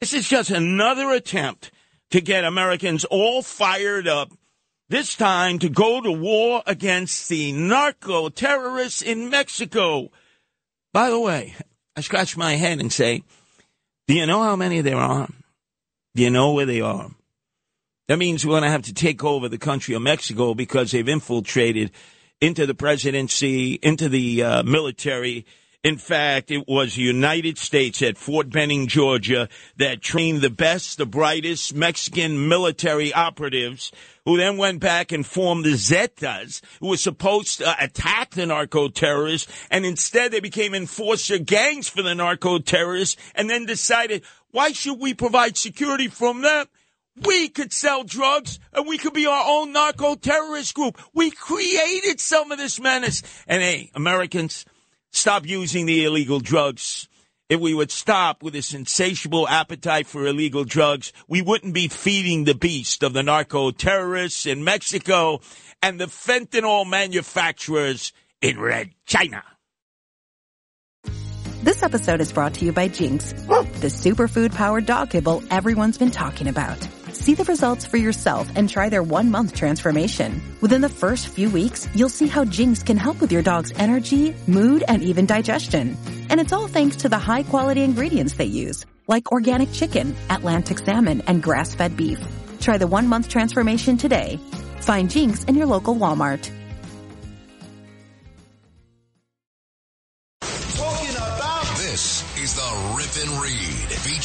This 0.01 0.15
is 0.15 0.29
just 0.29 0.51
another 0.51 1.11
attempt 1.11 1.71
to 2.11 2.21
get 2.21 2.45
Americans 2.45 3.05
all 3.05 3.43
fired 3.43 4.09
up 4.09 4.33
this 4.91 5.15
time 5.15 5.61
to 5.61 5.69
go 5.69 6.01
to 6.01 6.11
war 6.11 6.65
against 6.67 7.29
the 7.29 7.53
narco 7.53 8.29
terrorists 8.29 9.03
in 9.03 9.31
Mexico. 9.31 10.11
By 10.93 11.11
the 11.11 11.21
way, 11.21 11.55
I 11.97 12.01
scratch 12.01 12.37
my 12.37 12.55
head 12.55 12.81
and 12.81 12.93
say, 12.93 13.23
do 14.09 14.15
you 14.15 14.27
know 14.27 14.43
how 14.43 14.57
many 14.57 14.81
there 14.81 14.97
are? 14.97 15.29
Do 16.17 16.23
you 16.25 16.31
know 16.31 16.53
where 16.53 16.67
they 16.67 16.81
are? 16.81 17.09
That 18.09 18.19
means 18.19 18.45
we're 18.45 18.55
going 18.55 18.65
to 18.65 18.71
have 18.71 18.83
to 18.83 18.93
take 18.93 19.23
over 19.23 19.49
the 19.49 19.59
country 19.59 19.95
of 19.95 20.03
Mexico 20.03 20.55
because 20.55 20.91
they've 20.91 21.09
infiltrated 21.09 21.93
into 22.41 22.67
the 22.67 22.75
presidency, 22.75 23.75
into 23.75 24.09
the 24.09 24.43
uh, 24.43 24.63
military, 24.65 25.47
in 25.83 25.97
fact, 25.97 26.51
it 26.51 26.69
was 26.69 26.95
the 26.95 27.03
United 27.03 27.57
States 27.57 28.03
at 28.03 28.19
Fort 28.19 28.51
Benning, 28.51 28.87
Georgia, 28.87 29.49
that 29.79 30.03
trained 30.03 30.43
the 30.43 30.51
best, 30.51 30.99
the 30.99 31.07
brightest 31.07 31.75
Mexican 31.75 32.49
military 32.49 33.15
operatives, 33.15 33.91
who 34.27 34.37
then 34.37 34.59
went 34.59 34.81
back 34.81 35.11
and 35.11 35.25
formed 35.25 35.65
the 35.65 35.73
Zetas, 35.73 36.61
who 36.81 36.89
were 36.89 36.99
supposed 36.99 37.59
to 37.59 37.69
uh, 37.69 37.75
attack 37.81 38.33
the 38.33 38.45
narco 38.45 38.89
terrorists, 38.89 39.51
and 39.71 39.87
instead 39.87 40.33
they 40.33 40.41
became 40.41 40.75
enforcer 40.75 41.39
gangs 41.39 41.89
for 41.89 42.03
the 42.03 42.15
narco 42.15 42.59
terrorists, 42.59 43.17
and 43.35 43.49
then 43.49 43.65
decided, 43.65 44.23
why 44.51 44.73
should 44.73 45.01
we 45.01 45.15
provide 45.15 45.57
security 45.57 46.09
from 46.09 46.43
them? 46.43 46.67
We 47.23 47.49
could 47.49 47.73
sell 47.73 48.05
drugs 48.05 48.61
and 48.73 48.87
we 48.87 48.97
could 48.97 49.13
be 49.13 49.27
our 49.27 49.45
own 49.47 49.73
narco 49.73 50.15
terrorist 50.15 50.75
group. 50.75 50.99
We 51.13 51.31
created 51.31 52.21
some 52.21 52.53
of 52.53 52.59
this 52.59 52.81
menace. 52.81 53.23
And 53.47 53.61
hey, 53.61 53.91
Americans, 53.95 54.65
stop 55.11 55.47
using 55.47 55.87
the 55.87 56.05
illegal 56.05 56.41
drugs. 56.41 57.09
If 57.49 57.59
we 57.61 57.75
would 57.75 57.91
stop 57.91 58.43
with 58.45 58.53
this 58.53 58.75
insatiable 58.75 59.49
appetite 59.49 60.07
for 60.07 60.25
illegal 60.27 60.65
drugs, 60.65 61.13
we 61.27 61.43
wouldn't 61.43 61.75
be 61.75 61.89
feeding 61.89 62.45
the 62.45 62.55
beast 62.55 63.03
of 63.03 63.13
the 63.13 63.25
narco 63.25 63.73
terrorists 63.73 64.47
in 64.47 64.63
Mexico 64.63 65.41
and 65.83 65.99
the 65.99 66.07
fentanyl 66.07 66.89
manufacturers 66.89 68.13
in 68.41 68.61
Red 68.61 68.91
China. 69.05 69.43
This 71.63 71.83
episode 71.83 72.21
is 72.21 72.33
brought 72.33 72.55
to 72.55 72.65
you 72.65 72.73
by 72.73 72.89
Jinx, 72.89 73.33
the 73.33 73.89
superfood 73.89 74.55
powered 74.55 74.87
dog 74.87 75.11
kibble 75.11 75.43
everyone's 75.51 75.99
been 75.99 76.11
talking 76.11 76.47
about. 76.47 76.79
See 77.21 77.35
the 77.35 77.45
results 77.45 77.85
for 77.85 77.99
yourself 77.99 78.51
and 78.57 78.67
try 78.67 78.89
their 78.89 79.03
one 79.03 79.31
month 79.31 79.55
transformation. 79.55 80.41
Within 80.63 80.81
the 80.81 80.89
first 80.89 81.29
few 81.29 81.51
weeks, 81.51 81.87
you'll 81.95 82.09
see 82.09 82.27
how 82.27 82.47
Jinx 82.47 82.83
can 82.83 82.97
help 82.97 83.21
with 83.21 83.31
your 83.31 83.43
dog's 83.43 83.73
energy, 83.77 84.35
mood, 84.47 84.85
and 84.89 85.03
even 85.03 85.27
digestion. 85.27 85.99
And 86.31 86.41
it's 86.41 86.55
all 86.55 86.67
thanks 86.67 86.97
to 87.03 87.11
the 87.11 87.19
high 87.19 87.43
quality 87.43 87.83
ingredients 87.83 88.37
they 88.37 88.47
use, 88.47 88.87
like 89.07 89.33
organic 89.33 89.71
chicken, 89.73 90.17
Atlantic 90.31 90.79
salmon, 90.79 91.21
and 91.27 91.43
grass 91.43 91.75
fed 91.75 91.95
beef. 91.95 92.19
Try 92.59 92.79
the 92.79 92.87
one 92.87 93.07
month 93.07 93.29
transformation 93.29 93.99
today. 93.99 94.39
Find 94.81 95.11
Jinx 95.11 95.45
in 95.45 95.57
your 95.57 95.67
local 95.67 95.95
Walmart 95.95 96.51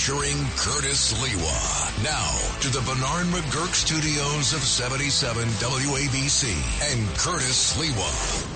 featuring 0.06 0.38
Curtis 0.56 1.14
Sliwa. 1.14 2.04
Now 2.04 2.60
to 2.60 2.70
the 2.70 2.80
Bernard 2.82 3.26
McGuirk 3.34 3.74
studios 3.74 4.54
of 4.54 4.60
77 4.60 5.48
WABC 5.48 6.54
and 6.92 7.18
Curtis 7.18 7.74
Sliwa. 7.74 8.52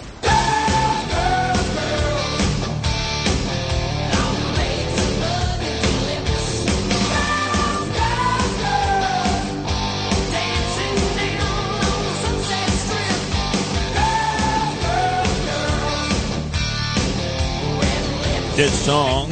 This 18.55 18.85
song 18.85 19.31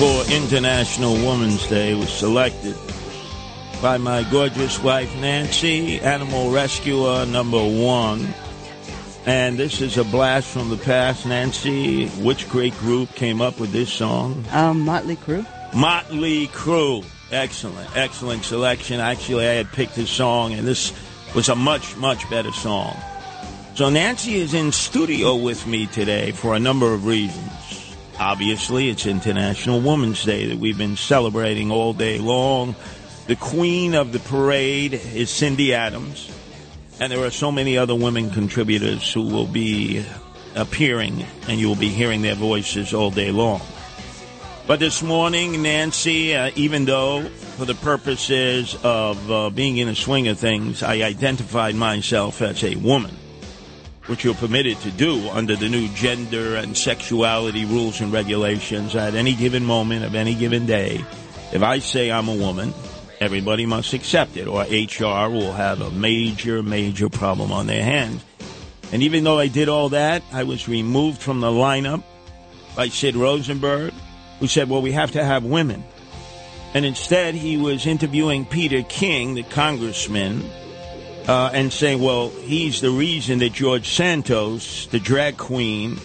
for 0.00 0.24
International 0.32 1.12
Women's 1.12 1.66
Day 1.66 1.92
was 1.92 2.08
selected 2.08 2.74
by 3.82 3.98
my 3.98 4.22
gorgeous 4.30 4.82
wife 4.82 5.14
Nancy, 5.16 6.00
animal 6.00 6.50
rescuer 6.50 7.26
number 7.26 7.58
one. 7.58 8.32
And 9.26 9.58
this 9.58 9.82
is 9.82 9.98
a 9.98 10.04
blast 10.04 10.48
from 10.48 10.70
the 10.70 10.78
past. 10.78 11.26
Nancy, 11.26 12.08
which 12.22 12.48
great 12.48 12.72
group 12.78 13.14
came 13.14 13.42
up 13.42 13.60
with 13.60 13.72
this 13.72 13.92
song? 13.92 14.42
Um, 14.52 14.80
Motley 14.86 15.16
Crue. 15.16 15.44
Motley 15.74 16.46
Crue. 16.46 17.04
Excellent, 17.30 17.94
excellent 17.94 18.42
selection. 18.42 19.00
Actually, 19.00 19.48
I 19.48 19.52
had 19.52 19.70
picked 19.70 19.96
this 19.96 20.08
song, 20.08 20.54
and 20.54 20.66
this 20.66 20.94
was 21.34 21.50
a 21.50 21.54
much, 21.54 21.94
much 21.98 22.28
better 22.30 22.52
song. 22.52 22.96
So 23.74 23.90
Nancy 23.90 24.36
is 24.36 24.54
in 24.54 24.72
studio 24.72 25.36
with 25.36 25.66
me 25.66 25.88
today 25.88 26.32
for 26.32 26.54
a 26.54 26.58
number 26.58 26.94
of 26.94 27.04
reasons. 27.04 27.59
Obviously, 28.20 28.90
it's 28.90 29.06
International 29.06 29.80
Women's 29.80 30.22
Day 30.24 30.48
that 30.48 30.58
we've 30.58 30.76
been 30.76 30.96
celebrating 30.96 31.70
all 31.70 31.94
day 31.94 32.18
long. 32.18 32.76
The 33.26 33.34
queen 33.34 33.94
of 33.94 34.12
the 34.12 34.18
parade 34.18 34.92
is 34.92 35.30
Cindy 35.30 35.72
Adams, 35.72 36.30
and 37.00 37.10
there 37.10 37.24
are 37.24 37.30
so 37.30 37.50
many 37.50 37.78
other 37.78 37.94
women 37.94 38.28
contributors 38.28 39.10
who 39.10 39.22
will 39.22 39.46
be 39.46 40.04
appearing, 40.54 41.24
and 41.48 41.58
you 41.58 41.66
will 41.66 41.76
be 41.76 41.88
hearing 41.88 42.20
their 42.20 42.34
voices 42.34 42.92
all 42.92 43.10
day 43.10 43.30
long. 43.30 43.62
But 44.66 44.80
this 44.80 45.02
morning, 45.02 45.62
Nancy, 45.62 46.34
uh, 46.34 46.50
even 46.56 46.84
though 46.84 47.22
for 47.22 47.64
the 47.64 47.74
purposes 47.74 48.76
of 48.82 49.30
uh, 49.30 49.48
being 49.48 49.78
in 49.78 49.88
the 49.88 49.94
swing 49.94 50.28
of 50.28 50.38
things, 50.38 50.82
I 50.82 50.96
identified 50.96 51.74
myself 51.74 52.42
as 52.42 52.62
a 52.64 52.76
woman 52.76 53.16
which 54.10 54.24
you're 54.24 54.34
permitted 54.34 54.76
to 54.80 54.90
do 54.90 55.28
under 55.28 55.54
the 55.54 55.68
new 55.68 55.86
gender 55.90 56.56
and 56.56 56.76
sexuality 56.76 57.64
rules 57.64 58.00
and 58.00 58.12
regulations 58.12 58.96
at 58.96 59.14
any 59.14 59.34
given 59.34 59.64
moment 59.64 60.04
of 60.04 60.16
any 60.16 60.34
given 60.34 60.66
day. 60.66 61.04
If 61.52 61.62
I 61.62 61.78
say 61.78 62.10
I'm 62.10 62.26
a 62.26 62.34
woman, 62.34 62.74
everybody 63.20 63.66
must 63.66 63.92
accept 63.92 64.36
it, 64.36 64.48
or 64.48 64.62
HR 64.62 65.30
will 65.30 65.52
have 65.52 65.80
a 65.80 65.92
major, 65.92 66.60
major 66.60 67.08
problem 67.08 67.52
on 67.52 67.68
their 67.68 67.84
hands. 67.84 68.24
And 68.90 69.04
even 69.04 69.22
though 69.22 69.38
I 69.38 69.46
did 69.46 69.68
all 69.68 69.90
that, 69.90 70.24
I 70.32 70.42
was 70.42 70.66
removed 70.66 71.22
from 71.22 71.40
the 71.40 71.46
lineup 71.46 72.02
by 72.74 72.88
Sid 72.88 73.14
Rosenberg, 73.14 73.94
who 74.40 74.48
said, 74.48 74.68
well, 74.68 74.82
we 74.82 74.90
have 74.90 75.12
to 75.12 75.22
have 75.22 75.44
women. 75.44 75.84
And 76.74 76.84
instead, 76.84 77.36
he 77.36 77.56
was 77.56 77.86
interviewing 77.86 78.44
Peter 78.44 78.82
King, 78.82 79.34
the 79.34 79.44
congressman, 79.44 80.50
uh, 81.28 81.50
and 81.52 81.72
saying, 81.72 82.00
well, 82.00 82.30
he's 82.30 82.80
the 82.80 82.90
reason 82.90 83.38
that 83.40 83.52
George 83.52 83.88
Santos, 83.88 84.86
the 84.86 85.00
drag 85.00 85.36
queen, 85.36 85.98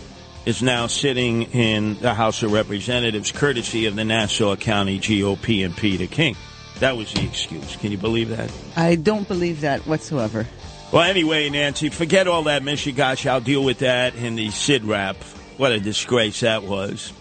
is 0.45 0.61
now 0.61 0.87
sitting 0.87 1.43
in 1.43 1.99
the 1.99 2.13
House 2.13 2.43
of 2.43 2.51
Representatives, 2.51 3.31
courtesy 3.31 3.87
of 3.87 3.95
the 3.95 4.05
Nassau 4.05 4.55
County 4.55 4.99
GOP 4.99 5.65
and 5.65 5.75
Peter 5.75 6.05
King. 6.07 6.35
That 6.79 6.97
was 6.97 7.11
the 7.13 7.23
excuse. 7.23 7.75
Can 7.77 7.91
you 7.91 7.97
believe 7.97 8.29
that? 8.29 8.51
I 8.75 8.95
don't 8.95 9.27
believe 9.27 9.61
that 9.61 9.87
whatsoever. 9.87 10.45
Well, 10.91 11.03
anyway, 11.03 11.49
Nancy, 11.49 11.89
forget 11.89 12.27
all 12.27 12.43
that 12.43 12.61
Michigash. 12.61 13.25
I'll 13.27 13.41
deal 13.41 13.63
with 13.63 13.79
that 13.79 14.15
in 14.15 14.35
the 14.35 14.51
Sid 14.51 14.83
rap. 14.83 15.15
What 15.57 15.71
a 15.71 15.79
disgrace 15.79 16.41
that 16.41 16.63
was. 16.63 17.11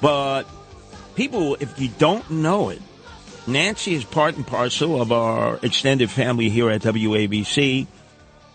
But 0.00 0.44
people, 1.14 1.56
if 1.60 1.80
you 1.80 1.88
don't 1.98 2.28
know 2.30 2.68
it, 2.68 2.82
Nancy 3.46 3.94
is 3.94 4.04
part 4.04 4.36
and 4.36 4.46
parcel 4.46 5.00
of 5.00 5.12
our 5.12 5.58
extended 5.62 6.10
family 6.10 6.50
here 6.50 6.70
at 6.70 6.82
WABC. 6.82 7.86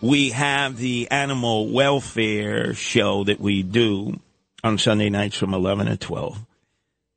We 0.01 0.29
have 0.29 0.77
the 0.77 1.09
animal 1.09 1.69
welfare 1.69 2.73
show 2.73 3.23
that 3.23 3.39
we 3.39 3.63
do 3.63 4.19
on 4.63 4.77
Sunday 4.77 5.09
nights 5.09 5.37
from 5.37 5.53
11 5.53 5.87
to 5.87 5.97
12. 5.97 6.45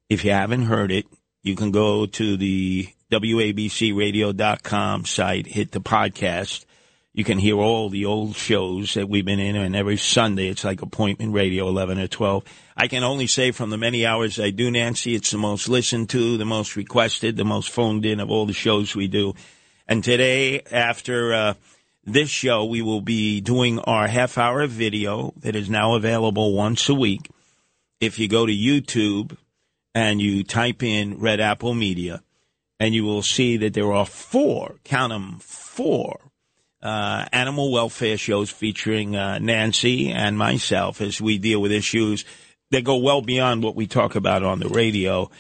If 0.09 0.25
you 0.25 0.31
haven't 0.31 0.63
heard 0.63 0.91
it, 0.91 1.07
you 1.43 1.55
can 1.55 1.71
go 1.71 2.07
to 2.07 2.37
the 2.37 2.89
WABCradio.com 3.13 5.05
site, 5.05 5.47
hit 5.47 5.73
the 5.73 5.81
podcast. 5.81 6.65
You 7.19 7.25
can 7.25 7.41
hear 7.41 7.57
all 7.57 7.91
the 7.91 8.05
old 8.05 8.37
shows 8.37 8.95
that 8.95 9.09
we've 9.09 9.25
been 9.25 9.41
in, 9.41 9.57
and 9.57 9.75
every 9.75 9.97
Sunday 9.97 10.47
it's 10.47 10.63
like 10.63 10.83
appointment 10.83 11.35
radio, 11.35 11.67
11 11.67 11.99
or 11.99 12.07
12. 12.07 12.45
I 12.77 12.87
can 12.87 13.03
only 13.03 13.27
say 13.27 13.51
from 13.51 13.71
the 13.71 13.77
many 13.77 14.07
hours 14.07 14.39
I 14.39 14.51
do, 14.51 14.71
Nancy, 14.71 15.17
it's 15.17 15.33
the 15.33 15.37
most 15.37 15.69
listened 15.69 16.11
to, 16.11 16.37
the 16.37 16.45
most 16.45 16.77
requested, 16.77 17.37
the 17.37 17.45
most 17.45 17.71
phoned 17.71 18.07
in 18.07 18.21
of 18.21 18.31
all 18.31 18.47
the 18.47 18.53
shows 18.53 18.95
we 18.95 19.09
do. 19.09 19.35
And 19.89 20.05
today, 20.05 20.61
after 20.71 21.35
uh, 21.35 21.55
this 22.05 22.31
show, 22.31 22.67
we 22.67 22.83
will 22.83 23.01
be 23.01 23.41
doing 23.41 23.81
our 23.81 24.07
half 24.07 24.39
hour 24.39 24.65
video 24.69 25.35
that 25.39 25.57
is 25.57 25.69
now 25.69 25.97
available 25.97 26.55
once 26.55 26.89
a 26.89 26.95
week. 26.95 27.29
If 27.99 28.21
you 28.21 28.29
go 28.29 28.47
to 28.47 28.53
YouTube 28.53 29.37
and 29.93 30.23
you 30.23 30.45
type 30.45 30.85
in 30.85 31.19
Red 31.19 31.41
Apple 31.41 31.75
Media, 31.75 32.23
and 32.79 32.95
you 32.95 33.03
will 33.03 33.23
see 33.23 33.57
that 33.57 33.75
there 33.75 33.93
are 33.93 34.07
four, 34.07 34.77
count 34.85 35.11
them, 35.13 35.39
four 35.41 36.21
uh, 36.83 37.27
animal 37.33 37.73
welfare 37.73 38.17
shows 38.17 38.51
featuring 38.51 39.17
uh, 39.17 39.39
Nancy 39.39 40.11
and 40.11 40.39
myself 40.39 41.01
as 41.01 41.21
we 41.21 41.39
deal 41.39 41.61
with 41.61 41.73
issues 41.73 42.25
that 42.71 42.85
go 42.85 42.97
well 42.97 43.23
beyond 43.23 43.63
what 43.63 43.75
we 43.75 43.87
talk 43.87 44.15
about 44.15 44.43
on 44.43 44.61
the 44.61 44.69
radio. 44.69 45.31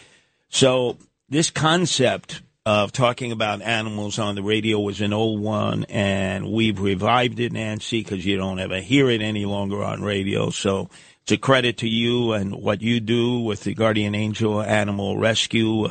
So 0.48 0.96
this 1.28 1.50
concept 1.50 2.42
of 2.66 2.92
talking 2.92 3.32
about 3.32 3.62
animals 3.62 4.18
on 4.18 4.34
the 4.34 4.42
radio 4.42 4.78
was 4.78 5.00
an 5.00 5.12
old 5.12 5.40
one, 5.40 5.84
and 5.84 6.52
we've 6.52 6.80
revived 6.80 7.40
it, 7.40 7.52
Nancy, 7.52 8.02
because 8.02 8.26
you 8.26 8.36
don't 8.36 8.58
ever 8.58 8.80
hear 8.80 9.08
it 9.08 9.22
any 9.22 9.46
longer 9.46 9.82
on 9.82 10.02
radio. 10.02 10.50
So 10.50 10.90
it's 11.22 11.32
a 11.32 11.38
credit 11.38 11.78
to 11.78 11.88
you 11.88 12.32
and 12.32 12.54
what 12.54 12.82
you 12.82 13.00
do 13.00 13.40
with 13.40 13.64
the 13.64 13.74
Guardian 13.74 14.14
Angel 14.14 14.60
Animal 14.60 15.16
Rescue 15.16 15.88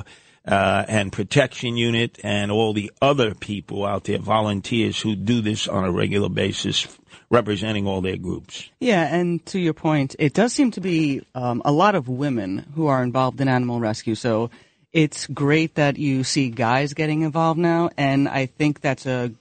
uh, 0.48 0.86
and 0.88 1.12
Protection 1.12 1.76
Unit 1.76 2.20
and 2.24 2.52
all 2.52 2.74
the 2.74 2.92
other 3.02 3.36
people 3.36 3.86
out 3.86 4.06
there, 4.06 4.20
volunteers 4.20 5.00
who 5.00 5.16
do 5.16 5.42
this 5.42 5.68
on 5.68 5.84
a 5.84 5.92
regular 5.92 6.30
basis 6.30 6.88
representing 7.30 7.86
all 7.88 8.02
their 8.02 8.18
groups. 8.18 8.70
Yeah, 8.80 9.14
and 9.14 9.46
to 9.48 9.60
your 9.60 9.74
point, 9.74 10.16
it 10.18 10.34
does 10.34 10.54
seem 10.54 10.72
to 10.72 10.82
be 10.82 11.24
um, 11.36 11.62
a 11.66 11.72
lot 11.72 11.96
of 11.96 12.08
women 12.08 12.66
who 12.76 12.88
are 12.88 13.04
involved 13.04 13.42
in 13.42 13.50
animal 13.50 13.80
rescue. 13.80 14.16
So 14.16 14.50
it's 14.94 15.28
great 15.28 15.76
that 15.76 15.98
you 15.98 16.24
see 16.24 16.50
guys 16.50 16.94
getting 16.94 17.24
involved 17.24 17.60
now, 17.60 17.90
and 17.98 18.30
I 18.30 18.46
think 18.46 18.82
that's 18.82 19.06
a 19.06 19.34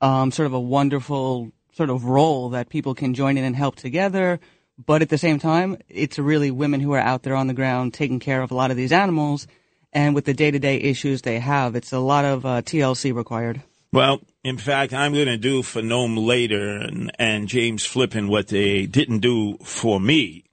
um, 0.00 0.30
sort 0.30 0.46
of 0.46 0.52
a 0.52 0.60
wonderful 0.60 1.50
sort 1.72 1.90
of 1.90 2.04
role 2.04 2.50
that 2.50 2.68
people 2.68 2.94
can 2.94 3.14
join 3.14 3.36
in 3.36 3.44
and 3.44 3.56
help 3.56 3.74
together. 3.74 4.38
But 4.84 5.02
at 5.02 5.08
the 5.08 5.18
same 5.18 5.38
time, 5.38 5.78
it's 5.88 6.18
really 6.18 6.50
women 6.50 6.80
who 6.80 6.92
are 6.92 7.00
out 7.00 7.22
there 7.22 7.34
on 7.34 7.46
the 7.46 7.54
ground 7.54 7.94
taking 7.94 8.20
care 8.20 8.42
of 8.42 8.50
a 8.50 8.54
lot 8.54 8.70
of 8.70 8.76
these 8.76 8.92
animals. 8.92 9.46
And 9.94 10.14
with 10.14 10.24
the 10.24 10.34
day 10.34 10.50
to 10.50 10.58
day 10.58 10.76
issues 10.76 11.22
they 11.22 11.38
have, 11.38 11.76
it's 11.76 11.92
a 11.92 12.00
lot 12.00 12.24
of 12.24 12.44
uh, 12.44 12.62
TLC 12.62 13.14
required. 13.14 13.62
Well, 13.92 14.20
in 14.42 14.58
fact, 14.58 14.92
I'm 14.92 15.12
going 15.14 15.26
to 15.26 15.36
do 15.36 15.62
for 15.62 15.80
Noam 15.80 16.26
Laden 16.26 16.82
and, 16.82 17.12
and 17.16 17.48
James 17.48 17.86
Flippin 17.86 18.26
what 18.26 18.48
they 18.48 18.86
didn't 18.86 19.20
do 19.20 19.56
for 19.58 20.00
me 20.00 20.44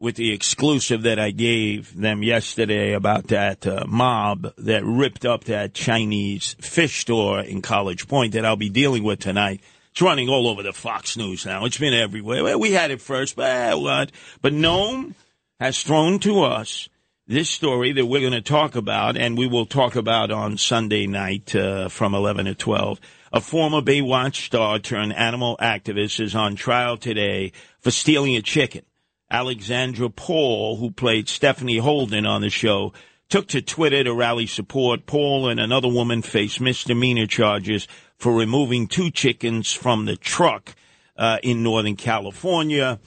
with 0.00 0.16
the 0.16 0.32
exclusive 0.32 1.02
that 1.02 1.20
I 1.20 1.30
gave 1.30 1.96
them 1.96 2.22
yesterday 2.24 2.94
about 2.94 3.28
that 3.28 3.66
uh, 3.66 3.84
mob 3.86 4.52
that 4.56 4.84
ripped 4.84 5.24
up 5.24 5.44
that 5.44 5.74
Chinese 5.74 6.56
fish 6.60 7.02
store 7.02 7.40
in 7.40 7.62
College 7.62 8.08
Point 8.08 8.32
that 8.32 8.44
I'll 8.44 8.56
be 8.56 8.70
dealing 8.70 9.04
with 9.04 9.20
tonight. 9.20 9.60
It's 9.92 10.02
running 10.02 10.28
all 10.28 10.48
over 10.48 10.62
the 10.62 10.72
Fox 10.72 11.16
News 11.16 11.46
now. 11.46 11.66
It's 11.66 11.78
been 11.78 11.94
everywhere. 11.94 12.42
Well, 12.42 12.58
we 12.58 12.72
had 12.72 12.90
it 12.90 13.00
first, 13.00 13.36
but 13.36 13.50
eh, 13.50 13.74
what? 13.74 14.10
But 14.40 14.52
Noam 14.52 15.14
has 15.60 15.82
thrown 15.82 16.18
to 16.20 16.42
us 16.42 16.88
this 17.30 17.48
story 17.48 17.92
that 17.92 18.06
we're 18.06 18.18
going 18.18 18.32
to 18.32 18.40
talk 18.40 18.74
about, 18.74 19.16
and 19.16 19.38
we 19.38 19.46
will 19.46 19.64
talk 19.64 19.94
about 19.94 20.32
on 20.32 20.58
Sunday 20.58 21.06
night 21.06 21.54
uh, 21.54 21.88
from 21.88 22.12
11 22.12 22.46
to 22.46 22.56
12. 22.56 22.98
A 23.32 23.40
former 23.40 23.80
Baywatch 23.80 24.46
star 24.46 24.80
turned 24.80 25.12
animal 25.12 25.56
activist 25.62 26.18
is 26.18 26.34
on 26.34 26.56
trial 26.56 26.96
today 26.96 27.52
for 27.78 27.92
stealing 27.92 28.34
a 28.34 28.42
chicken. 28.42 28.82
Alexandra 29.30 30.10
Paul, 30.10 30.78
who 30.78 30.90
played 30.90 31.28
Stephanie 31.28 31.78
Holden 31.78 32.26
on 32.26 32.40
the 32.40 32.50
show, 32.50 32.92
took 33.28 33.46
to 33.46 33.62
Twitter 33.62 34.02
to 34.02 34.12
rally 34.12 34.48
support. 34.48 35.06
Paul 35.06 35.48
and 35.48 35.60
another 35.60 35.86
woman 35.86 36.22
face 36.22 36.58
misdemeanor 36.58 37.28
charges 37.28 37.86
for 38.16 38.34
removing 38.34 38.88
two 38.88 39.12
chickens 39.12 39.72
from 39.72 40.04
the 40.04 40.16
truck 40.16 40.74
uh, 41.16 41.38
in 41.44 41.62
Northern 41.62 41.94
California. 41.94 42.98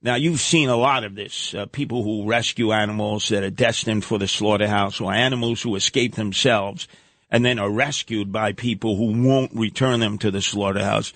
Now, 0.00 0.14
you've 0.14 0.40
seen 0.40 0.68
a 0.68 0.76
lot 0.76 1.02
of 1.02 1.16
this. 1.16 1.54
Uh, 1.54 1.66
people 1.66 2.04
who 2.04 2.28
rescue 2.28 2.72
animals 2.72 3.28
that 3.30 3.42
are 3.42 3.50
destined 3.50 4.04
for 4.04 4.18
the 4.18 4.28
slaughterhouse 4.28 5.00
or 5.00 5.12
animals 5.12 5.62
who 5.62 5.74
escape 5.74 6.14
themselves 6.14 6.86
and 7.30 7.44
then 7.44 7.58
are 7.58 7.70
rescued 7.70 8.30
by 8.30 8.52
people 8.52 8.96
who 8.96 9.26
won't 9.26 9.52
return 9.54 10.00
them 10.00 10.16
to 10.18 10.30
the 10.30 10.40
slaughterhouse. 10.40 11.12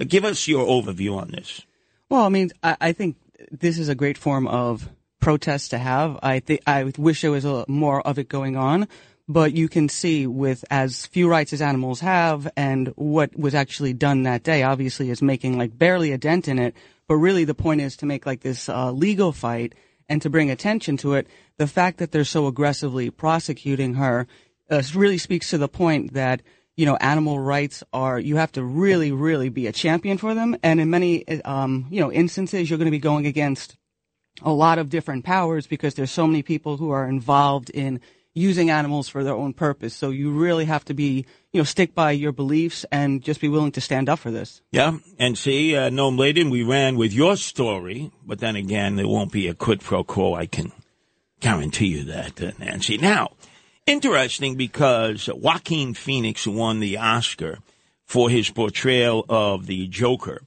Uh, 0.00 0.04
give 0.06 0.24
us 0.24 0.46
your 0.46 0.64
overview 0.66 1.16
on 1.16 1.32
this. 1.32 1.62
Well, 2.08 2.22
I 2.22 2.28
mean, 2.28 2.50
I, 2.62 2.76
I 2.80 2.92
think 2.92 3.16
this 3.50 3.78
is 3.78 3.88
a 3.88 3.94
great 3.96 4.16
form 4.16 4.46
of 4.46 4.88
protest 5.18 5.70
to 5.70 5.78
have. 5.78 6.18
I 6.22 6.40
think 6.40 6.62
I 6.66 6.84
wish 6.84 7.22
there 7.22 7.30
was 7.32 7.44
a, 7.44 7.64
more 7.68 8.00
of 8.00 8.18
it 8.18 8.28
going 8.28 8.56
on, 8.56 8.88
but 9.28 9.54
you 9.54 9.68
can 9.68 9.88
see 9.88 10.26
with 10.26 10.64
as 10.70 11.06
few 11.06 11.28
rights 11.28 11.52
as 11.52 11.60
animals 11.60 12.00
have 12.00 12.48
and 12.56 12.88
what 12.96 13.38
was 13.38 13.54
actually 13.54 13.92
done 13.92 14.22
that 14.22 14.42
day 14.42 14.62
obviously 14.62 15.10
is 15.10 15.20
making 15.20 15.58
like 15.58 15.78
barely 15.78 16.12
a 16.12 16.18
dent 16.18 16.48
in 16.48 16.58
it 16.58 16.74
but 17.10 17.16
really, 17.16 17.42
the 17.42 17.56
point 17.56 17.80
is 17.80 17.96
to 17.96 18.06
make 18.06 18.24
like 18.24 18.42
this 18.42 18.68
uh, 18.68 18.92
legal 18.92 19.32
fight 19.32 19.74
and 20.08 20.22
to 20.22 20.30
bring 20.30 20.48
attention 20.48 20.96
to 20.98 21.14
it, 21.14 21.26
the 21.56 21.66
fact 21.66 21.98
that 21.98 22.12
they're 22.12 22.22
so 22.22 22.46
aggressively 22.46 23.10
prosecuting 23.10 23.94
her 23.94 24.28
uh, 24.70 24.80
really 24.94 25.18
speaks 25.18 25.50
to 25.50 25.58
the 25.58 25.66
point 25.66 26.12
that 26.12 26.40
you 26.76 26.86
know 26.86 26.94
animal 27.00 27.40
rights 27.40 27.82
are 27.92 28.20
you 28.20 28.36
have 28.36 28.52
to 28.52 28.62
really 28.62 29.10
really 29.10 29.48
be 29.48 29.66
a 29.66 29.72
champion 29.72 30.18
for 30.18 30.34
them, 30.34 30.56
and 30.62 30.80
in 30.80 30.88
many 30.88 31.26
um, 31.40 31.88
you 31.90 32.00
know 32.00 32.12
instances 32.12 32.70
you're 32.70 32.78
going 32.78 32.84
to 32.84 32.92
be 32.92 33.00
going 33.00 33.26
against 33.26 33.76
a 34.42 34.52
lot 34.52 34.78
of 34.78 34.88
different 34.88 35.24
powers 35.24 35.66
because 35.66 35.94
there's 35.94 36.12
so 36.12 36.28
many 36.28 36.44
people 36.44 36.76
who 36.76 36.90
are 36.90 37.08
involved 37.08 37.70
in 37.70 38.00
using 38.34 38.70
animals 38.70 39.08
for 39.08 39.24
their 39.24 39.34
own 39.34 39.52
purpose. 39.52 39.94
So 39.94 40.10
you 40.10 40.30
really 40.30 40.64
have 40.64 40.84
to 40.86 40.94
be, 40.94 41.26
you 41.52 41.60
know, 41.60 41.64
stick 41.64 41.94
by 41.94 42.12
your 42.12 42.32
beliefs 42.32 42.84
and 42.92 43.22
just 43.22 43.40
be 43.40 43.48
willing 43.48 43.72
to 43.72 43.80
stand 43.80 44.08
up 44.08 44.18
for 44.18 44.30
this. 44.30 44.62
Yeah, 44.70 44.98
and 45.18 45.36
see, 45.36 45.76
uh, 45.76 45.90
Noam 45.90 46.18
Laden, 46.18 46.50
we 46.50 46.62
ran 46.62 46.96
with 46.96 47.12
your 47.12 47.36
story, 47.36 48.12
but 48.24 48.38
then 48.38 48.56
again, 48.56 48.96
there 48.96 49.08
won't 49.08 49.32
be 49.32 49.48
a 49.48 49.54
quid 49.54 49.80
pro 49.80 50.04
quo. 50.04 50.34
I 50.34 50.46
can 50.46 50.72
guarantee 51.40 51.86
you 51.86 52.04
that, 52.04 52.40
uh, 52.40 52.52
Nancy. 52.58 52.98
Now, 52.98 53.32
interesting 53.86 54.56
because 54.56 55.28
Joaquin 55.28 55.94
Phoenix 55.94 56.46
won 56.46 56.80
the 56.80 56.98
Oscar 56.98 57.58
for 58.04 58.30
his 58.30 58.50
portrayal 58.50 59.24
of 59.28 59.66
the 59.66 59.88
Joker, 59.88 60.42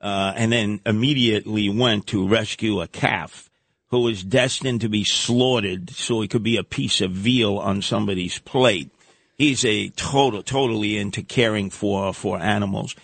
uh, 0.00 0.32
and 0.36 0.52
then 0.52 0.80
immediately 0.86 1.68
went 1.68 2.06
to 2.08 2.26
rescue 2.28 2.80
a 2.80 2.86
calf 2.86 3.45
who 3.90 4.00
was 4.02 4.22
destined 4.24 4.80
to 4.80 4.88
be 4.88 5.04
slaughtered 5.04 5.90
so 5.90 6.20
he 6.20 6.28
could 6.28 6.42
be 6.42 6.56
a 6.56 6.64
piece 6.64 7.00
of 7.00 7.10
veal 7.12 7.58
on 7.58 7.82
somebody's 7.82 8.38
plate. 8.38 8.90
He's 9.36 9.64
a 9.64 9.90
total, 9.90 10.42
totally 10.42 10.96
into 10.96 11.22
caring 11.22 11.70
for, 11.70 12.12
for 12.12 12.38
animals. 12.40 12.96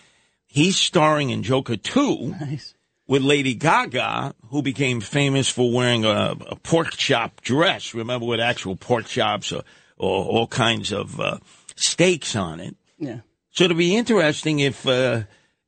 He's 0.47 0.75
starring 0.77 1.29
in 1.29 1.43
Joker 1.43 1.77
2 1.77 2.35
Nice. 2.39 2.73
with 3.07 3.21
Lady 3.21 3.53
Gaga, 3.53 4.35
who 4.49 4.61
became 4.61 4.99
famous 4.99 5.47
for 5.49 5.71
wearing 5.71 6.05
a, 6.05 6.35
a 6.49 6.55
pork 6.57 6.91
chop 6.91 7.41
dress. 7.41 7.93
Remember 7.93 8.25
with 8.25 8.39
actual 8.39 8.75
pork 8.75 9.05
chops 9.05 9.51
or, 9.51 9.63
or 9.97 10.25
all 10.25 10.47
kinds 10.47 10.91
of 10.91 11.19
uh, 11.19 11.37
steaks 11.75 12.35
on 12.35 12.59
it. 12.59 12.75
Yeah. 12.97 13.19
So 13.51 13.63
it'll 13.65 13.77
be 13.77 13.95
interesting 13.95 14.59
if 14.59 14.85
uh, 14.87 15.23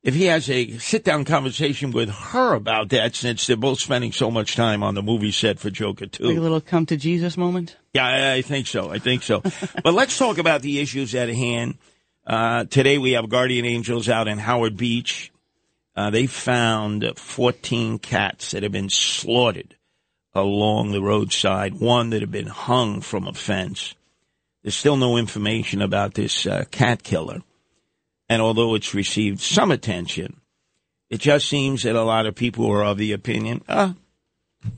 if 0.06 0.14
he 0.14 0.26
has 0.26 0.48
a 0.48 0.78
sit 0.78 1.02
down 1.02 1.24
conversation 1.24 1.90
with 1.90 2.08
her 2.08 2.54
about 2.54 2.90
that, 2.90 3.16
since 3.16 3.48
they're 3.48 3.56
both 3.56 3.80
spending 3.80 4.12
so 4.12 4.30
much 4.30 4.54
time 4.54 4.84
on 4.84 4.94
the 4.94 5.02
movie 5.02 5.32
set 5.32 5.58
for 5.58 5.68
Joker 5.68 6.06
Two. 6.06 6.24
Like 6.28 6.36
a 6.36 6.40
little 6.40 6.60
come 6.60 6.86
to 6.86 6.96
Jesus 6.96 7.36
moment. 7.36 7.76
Yeah, 7.92 8.06
I, 8.06 8.34
I 8.34 8.42
think 8.42 8.68
so. 8.68 8.88
I 8.88 9.00
think 9.00 9.24
so. 9.24 9.42
but 9.82 9.94
let's 9.94 10.16
talk 10.16 10.38
about 10.38 10.62
the 10.62 10.78
issues 10.78 11.12
at 11.16 11.28
hand. 11.28 11.78
Uh, 12.24 12.66
today 12.66 12.98
we 12.98 13.12
have 13.12 13.28
guardian 13.28 13.66
angels 13.66 14.08
out 14.08 14.28
in 14.28 14.38
Howard 14.38 14.76
Beach. 14.76 15.32
Uh, 15.96 16.10
they 16.10 16.26
found 16.26 17.04
14 17.16 17.98
cats 17.98 18.52
that 18.52 18.62
have 18.62 18.72
been 18.72 18.90
slaughtered 18.90 19.74
along 20.34 20.92
the 20.92 21.02
roadside, 21.02 21.80
one 21.80 22.10
that 22.10 22.20
had 22.20 22.30
been 22.30 22.46
hung 22.46 23.00
from 23.00 23.26
a 23.26 23.32
fence. 23.32 23.96
There's 24.62 24.76
still 24.76 24.96
no 24.96 25.16
information 25.16 25.82
about 25.82 26.14
this 26.14 26.46
uh, 26.46 26.64
cat 26.70 27.02
killer. 27.02 27.42
And 28.28 28.42
although 28.42 28.74
it's 28.74 28.94
received 28.94 29.40
some 29.40 29.70
attention, 29.70 30.40
it 31.10 31.20
just 31.20 31.48
seems 31.48 31.84
that 31.84 31.94
a 31.94 32.02
lot 32.02 32.26
of 32.26 32.34
people 32.34 32.66
are 32.70 32.84
of 32.84 32.98
the 32.98 33.12
opinion, 33.12 33.62
ah, 33.68 33.94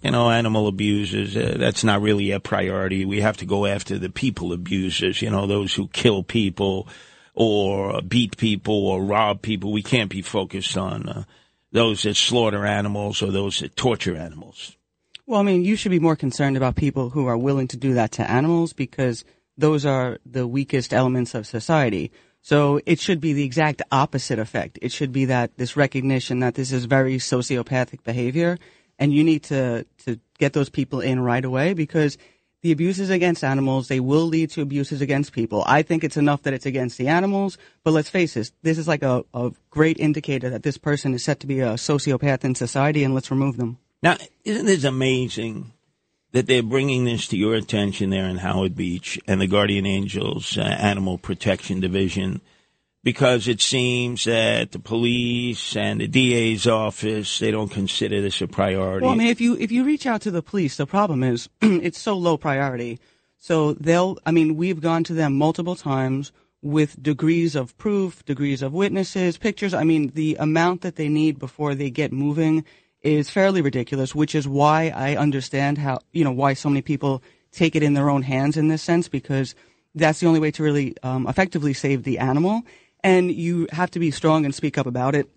you 0.02 0.10
know, 0.10 0.30
animal 0.30 0.66
abusers, 0.66 1.36
uh, 1.36 1.56
that's 1.58 1.84
not 1.84 2.02
really 2.02 2.30
a 2.30 2.40
priority. 2.40 3.04
We 3.04 3.20
have 3.22 3.38
to 3.38 3.46
go 3.46 3.64
after 3.64 3.98
the 3.98 4.10
people 4.10 4.52
abusers, 4.52 5.22
you 5.22 5.30
know, 5.30 5.46
those 5.46 5.74
who 5.74 5.88
kill 5.88 6.22
people 6.22 6.88
or 7.34 8.02
beat 8.02 8.36
people 8.36 8.86
or 8.86 9.02
rob 9.02 9.40
people. 9.40 9.72
We 9.72 9.82
can't 9.82 10.10
be 10.10 10.22
focused 10.22 10.76
on 10.76 11.08
uh, 11.08 11.24
those 11.72 12.02
that 12.02 12.16
slaughter 12.16 12.66
animals 12.66 13.22
or 13.22 13.30
those 13.30 13.60
that 13.60 13.76
torture 13.76 14.16
animals. 14.16 14.76
Well, 15.26 15.40
I 15.40 15.42
mean, 15.42 15.64
you 15.64 15.76
should 15.76 15.90
be 15.90 16.00
more 16.00 16.16
concerned 16.16 16.56
about 16.56 16.76
people 16.76 17.10
who 17.10 17.26
are 17.26 17.36
willing 17.36 17.68
to 17.68 17.76
do 17.76 17.94
that 17.94 18.12
to 18.12 18.30
animals 18.30 18.72
because 18.72 19.24
those 19.56 19.84
are 19.84 20.18
the 20.24 20.46
weakest 20.46 20.94
elements 20.94 21.34
of 21.34 21.46
society. 21.46 22.10
So 22.42 22.80
it 22.86 23.00
should 23.00 23.20
be 23.20 23.32
the 23.32 23.44
exact 23.44 23.82
opposite 23.92 24.38
effect. 24.38 24.78
It 24.80 24.92
should 24.92 25.12
be 25.12 25.26
that 25.26 25.56
this 25.58 25.76
recognition 25.76 26.40
that 26.40 26.54
this 26.54 26.72
is 26.72 26.84
very 26.84 27.18
sociopathic 27.18 28.04
behavior 28.04 28.58
and 28.98 29.12
you 29.12 29.22
need 29.22 29.44
to, 29.44 29.84
to 30.04 30.18
get 30.38 30.52
those 30.52 30.68
people 30.68 31.00
in 31.00 31.20
right 31.20 31.44
away 31.44 31.74
because 31.74 32.16
the 32.62 32.72
abuses 32.72 33.10
against 33.10 33.44
animals, 33.44 33.88
they 33.88 34.00
will 34.00 34.26
lead 34.26 34.50
to 34.50 34.62
abuses 34.62 35.00
against 35.00 35.32
people. 35.32 35.62
I 35.66 35.82
think 35.82 36.02
it's 36.02 36.16
enough 36.16 36.42
that 36.42 36.54
it's 36.54 36.66
against 36.66 36.98
the 36.98 37.06
animals, 37.06 37.56
but 37.84 37.92
let's 37.92 38.08
face 38.08 38.36
it, 38.36 38.50
this 38.62 38.78
is 38.78 38.88
like 38.88 39.02
a, 39.02 39.24
a 39.32 39.52
great 39.70 39.98
indicator 39.98 40.50
that 40.50 40.64
this 40.64 40.78
person 40.78 41.14
is 41.14 41.22
set 41.22 41.40
to 41.40 41.46
be 41.46 41.60
a 41.60 41.74
sociopath 41.74 42.44
in 42.44 42.54
society 42.54 43.04
and 43.04 43.14
let's 43.14 43.30
remove 43.30 43.56
them. 43.56 43.78
Now, 44.02 44.16
isn't 44.44 44.66
this 44.66 44.84
amazing 44.84 45.72
that 46.32 46.46
they're 46.46 46.62
bringing 46.62 47.04
this 47.04 47.26
to 47.28 47.36
your 47.36 47.54
attention 47.54 48.10
there 48.10 48.26
in 48.26 48.38
Howard 48.38 48.76
Beach 48.76 49.18
and 49.26 49.40
the 49.40 49.46
Guardian 49.46 49.86
Angels 49.86 50.58
uh, 50.58 50.62
Animal 50.62 51.18
Protection 51.18 51.80
Division? 51.80 52.40
Because 53.04 53.48
it 53.48 53.60
seems 53.60 54.24
that 54.24 54.72
the 54.72 54.78
police 54.78 55.76
and 55.76 56.00
the 56.00 56.08
DA's 56.08 56.66
office, 56.66 57.38
they 57.38 57.50
don't 57.50 57.70
consider 57.70 58.20
this 58.20 58.42
a 58.42 58.48
priority. 58.48 59.04
Well, 59.04 59.14
I 59.14 59.16
mean, 59.16 59.28
if 59.28 59.40
you 59.40 59.56
if 59.56 59.70
you 59.70 59.84
reach 59.84 60.04
out 60.04 60.20
to 60.22 60.30
the 60.30 60.42
police, 60.42 60.76
the 60.76 60.86
problem 60.86 61.22
is 61.22 61.48
it's 61.62 61.98
so 61.98 62.16
low 62.16 62.36
priority. 62.36 62.98
So 63.38 63.74
they'll, 63.74 64.18
I 64.26 64.32
mean, 64.32 64.56
we've 64.56 64.80
gone 64.80 65.04
to 65.04 65.14
them 65.14 65.38
multiple 65.38 65.76
times 65.76 66.32
with 66.60 67.00
degrees 67.00 67.54
of 67.54 67.78
proof, 67.78 68.24
degrees 68.24 68.62
of 68.62 68.72
witnesses, 68.72 69.38
pictures. 69.38 69.72
I 69.72 69.84
mean, 69.84 70.10
the 70.14 70.36
amount 70.40 70.82
that 70.82 70.96
they 70.96 71.08
need 71.08 71.38
before 71.38 71.74
they 71.74 71.90
get 71.90 72.12
moving 72.12 72.64
is 73.02 73.30
fairly 73.30 73.60
ridiculous, 73.60 74.14
which 74.14 74.34
is 74.34 74.48
why 74.48 74.92
I 74.94 75.16
understand 75.16 75.78
how, 75.78 76.00
you 76.12 76.24
know, 76.24 76.32
why 76.32 76.54
so 76.54 76.68
many 76.68 76.82
people 76.82 77.22
take 77.52 77.76
it 77.76 77.82
in 77.82 77.94
their 77.94 78.10
own 78.10 78.22
hands 78.22 78.56
in 78.56 78.68
this 78.68 78.82
sense, 78.82 79.08
because 79.08 79.54
that's 79.94 80.20
the 80.20 80.26
only 80.26 80.40
way 80.40 80.50
to 80.52 80.62
really 80.62 80.96
um, 81.02 81.26
effectively 81.26 81.72
save 81.72 82.02
the 82.02 82.18
animal. 82.18 82.62
And 83.02 83.30
you 83.30 83.68
have 83.72 83.90
to 83.92 83.98
be 83.98 84.10
strong 84.10 84.44
and 84.44 84.54
speak 84.54 84.76
up 84.76 84.86
about 84.86 85.14
it. 85.14 85.28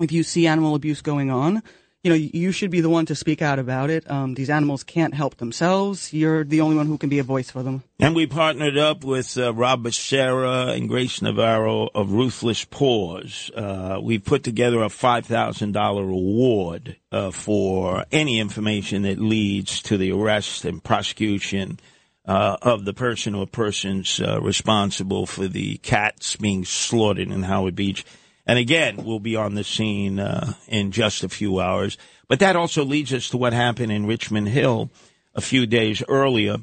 If 0.00 0.12
you 0.12 0.22
see 0.22 0.46
animal 0.46 0.74
abuse 0.74 1.00
going 1.00 1.30
on, 1.30 1.62
you 2.06 2.10
know, 2.12 2.30
you 2.32 2.52
should 2.52 2.70
be 2.70 2.80
the 2.80 2.88
one 2.88 3.04
to 3.06 3.16
speak 3.16 3.42
out 3.42 3.58
about 3.58 3.90
it. 3.90 4.08
Um, 4.08 4.34
these 4.34 4.48
animals 4.48 4.84
can't 4.84 5.12
help 5.12 5.38
themselves. 5.38 6.12
You're 6.12 6.44
the 6.44 6.60
only 6.60 6.76
one 6.76 6.86
who 6.86 6.98
can 6.98 7.08
be 7.08 7.18
a 7.18 7.24
voice 7.24 7.50
for 7.50 7.64
them. 7.64 7.82
And 7.98 8.14
we 8.14 8.28
partnered 8.28 8.78
up 8.78 9.02
with 9.02 9.36
uh, 9.36 9.52
Rob 9.52 9.82
Becerra 9.82 10.76
and 10.76 10.88
Grace 10.88 11.20
Navarro 11.20 11.88
of 11.92 12.12
Ruthless 12.12 12.64
Paws. 12.64 13.50
Uh, 13.56 13.98
we 14.00 14.20
put 14.20 14.44
together 14.44 14.84
a 14.84 14.88
$5,000 14.88 15.96
reward 15.96 16.96
uh, 17.10 17.32
for 17.32 18.04
any 18.12 18.38
information 18.38 19.02
that 19.02 19.18
leads 19.18 19.82
to 19.82 19.96
the 19.96 20.12
arrest 20.12 20.64
and 20.64 20.84
prosecution 20.84 21.80
uh, 22.24 22.56
of 22.62 22.84
the 22.84 22.94
person 22.94 23.34
or 23.34 23.48
persons 23.48 24.20
uh, 24.20 24.40
responsible 24.40 25.26
for 25.26 25.48
the 25.48 25.78
cats 25.78 26.36
being 26.36 26.64
slaughtered 26.64 27.32
in 27.32 27.42
Howard 27.42 27.74
Beach. 27.74 28.04
And 28.46 28.58
again, 28.58 29.04
we'll 29.04 29.18
be 29.18 29.36
on 29.36 29.54
the 29.54 29.64
scene 29.64 30.20
uh, 30.20 30.52
in 30.68 30.92
just 30.92 31.24
a 31.24 31.28
few 31.28 31.60
hours. 31.60 31.98
But 32.28 32.40
that 32.40 32.56
also 32.56 32.84
leads 32.84 33.12
us 33.12 33.30
to 33.30 33.36
what 33.36 33.52
happened 33.52 33.92
in 33.92 34.06
Richmond 34.06 34.48
Hill 34.48 34.90
a 35.34 35.40
few 35.40 35.66
days 35.66 36.02
earlier 36.08 36.58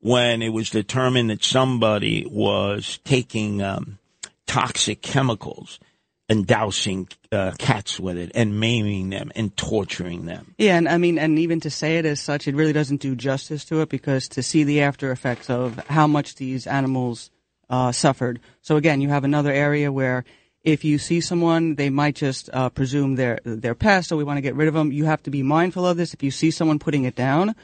when 0.00 0.42
it 0.42 0.50
was 0.50 0.70
determined 0.70 1.30
that 1.30 1.42
somebody 1.42 2.26
was 2.30 2.98
taking 3.04 3.62
um, 3.62 3.98
toxic 4.46 5.02
chemicals 5.02 5.80
and 6.28 6.46
dousing 6.46 7.08
uh, 7.32 7.52
cats 7.58 8.00
with 8.00 8.16
it 8.16 8.32
and 8.34 8.58
maiming 8.58 9.10
them 9.10 9.30
and 9.34 9.56
torturing 9.56 10.24
them. 10.26 10.54
Yeah, 10.58 10.76
and 10.76 10.88
I 10.88 10.98
mean, 10.98 11.18
and 11.18 11.38
even 11.38 11.60
to 11.60 11.70
say 11.70 11.98
it 11.98 12.06
as 12.06 12.20
such, 12.20 12.48
it 12.48 12.54
really 12.54 12.72
doesn't 12.72 13.00
do 13.00 13.14
justice 13.14 13.64
to 13.66 13.80
it 13.82 13.88
because 13.88 14.28
to 14.28 14.42
see 14.42 14.64
the 14.64 14.82
after 14.82 15.10
effects 15.10 15.50
of 15.50 15.78
how 15.88 16.06
much 16.06 16.36
these 16.36 16.66
animals 16.66 17.30
uh, 17.68 17.92
suffered. 17.92 18.40
So 18.62 18.76
again, 18.76 19.00
you 19.00 19.08
have 19.10 19.24
another 19.24 19.52
area 19.52 19.92
where 19.92 20.24
if 20.64 20.82
you 20.82 20.98
see 20.98 21.20
someone, 21.20 21.74
they 21.74 21.90
might 21.90 22.16
just 22.16 22.48
uh, 22.52 22.70
presume 22.70 23.16
they're 23.16 23.38
they're 23.44 23.74
pests, 23.74 24.08
so 24.08 24.16
we 24.16 24.24
want 24.24 24.38
to 24.38 24.42
get 24.42 24.54
rid 24.54 24.66
of 24.66 24.74
them. 24.74 24.90
You 24.90 25.04
have 25.04 25.22
to 25.24 25.30
be 25.30 25.42
mindful 25.42 25.86
of 25.86 25.98
this. 25.98 26.14
If 26.14 26.22
you 26.22 26.30
see 26.30 26.50
someone 26.50 26.78
putting 26.78 27.04
it 27.04 27.14
down, 27.14 27.54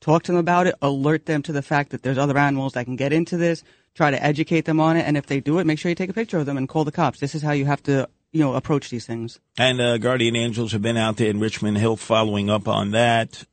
talk 0.00 0.22
to 0.24 0.32
them 0.32 0.38
about 0.38 0.68
it, 0.68 0.74
alert 0.80 1.26
them 1.26 1.42
to 1.42 1.52
the 1.52 1.62
fact 1.62 1.90
that 1.90 2.02
there's 2.02 2.18
other 2.18 2.38
animals 2.38 2.74
that 2.74 2.84
can 2.84 2.96
get 2.96 3.12
into 3.12 3.36
this. 3.36 3.64
Try 3.94 4.10
to 4.10 4.22
educate 4.22 4.64
them 4.64 4.80
on 4.80 4.96
it, 4.96 5.02
and 5.02 5.16
if 5.16 5.26
they 5.26 5.40
do 5.40 5.58
it, 5.58 5.66
make 5.66 5.78
sure 5.78 5.88
you 5.88 5.94
take 5.94 6.10
a 6.10 6.14
picture 6.14 6.38
of 6.38 6.46
them 6.46 6.56
and 6.56 6.68
call 6.68 6.84
the 6.84 6.92
cops. 6.92 7.20
This 7.20 7.34
is 7.34 7.42
how 7.42 7.52
you 7.52 7.64
have 7.64 7.82
to, 7.84 8.08
you 8.32 8.40
know, 8.40 8.54
approach 8.54 8.90
these 8.90 9.06
things. 9.06 9.38
And 9.58 9.80
uh, 9.80 9.98
Guardian 9.98 10.36
Angels 10.36 10.72
have 10.72 10.82
been 10.82 10.96
out 10.96 11.16
there 11.16 11.30
in 11.30 11.38
Richmond 11.40 11.78
Hill 11.78 11.96
following 11.96 12.50
up 12.50 12.66
on 12.66 12.92
that. 12.92 13.44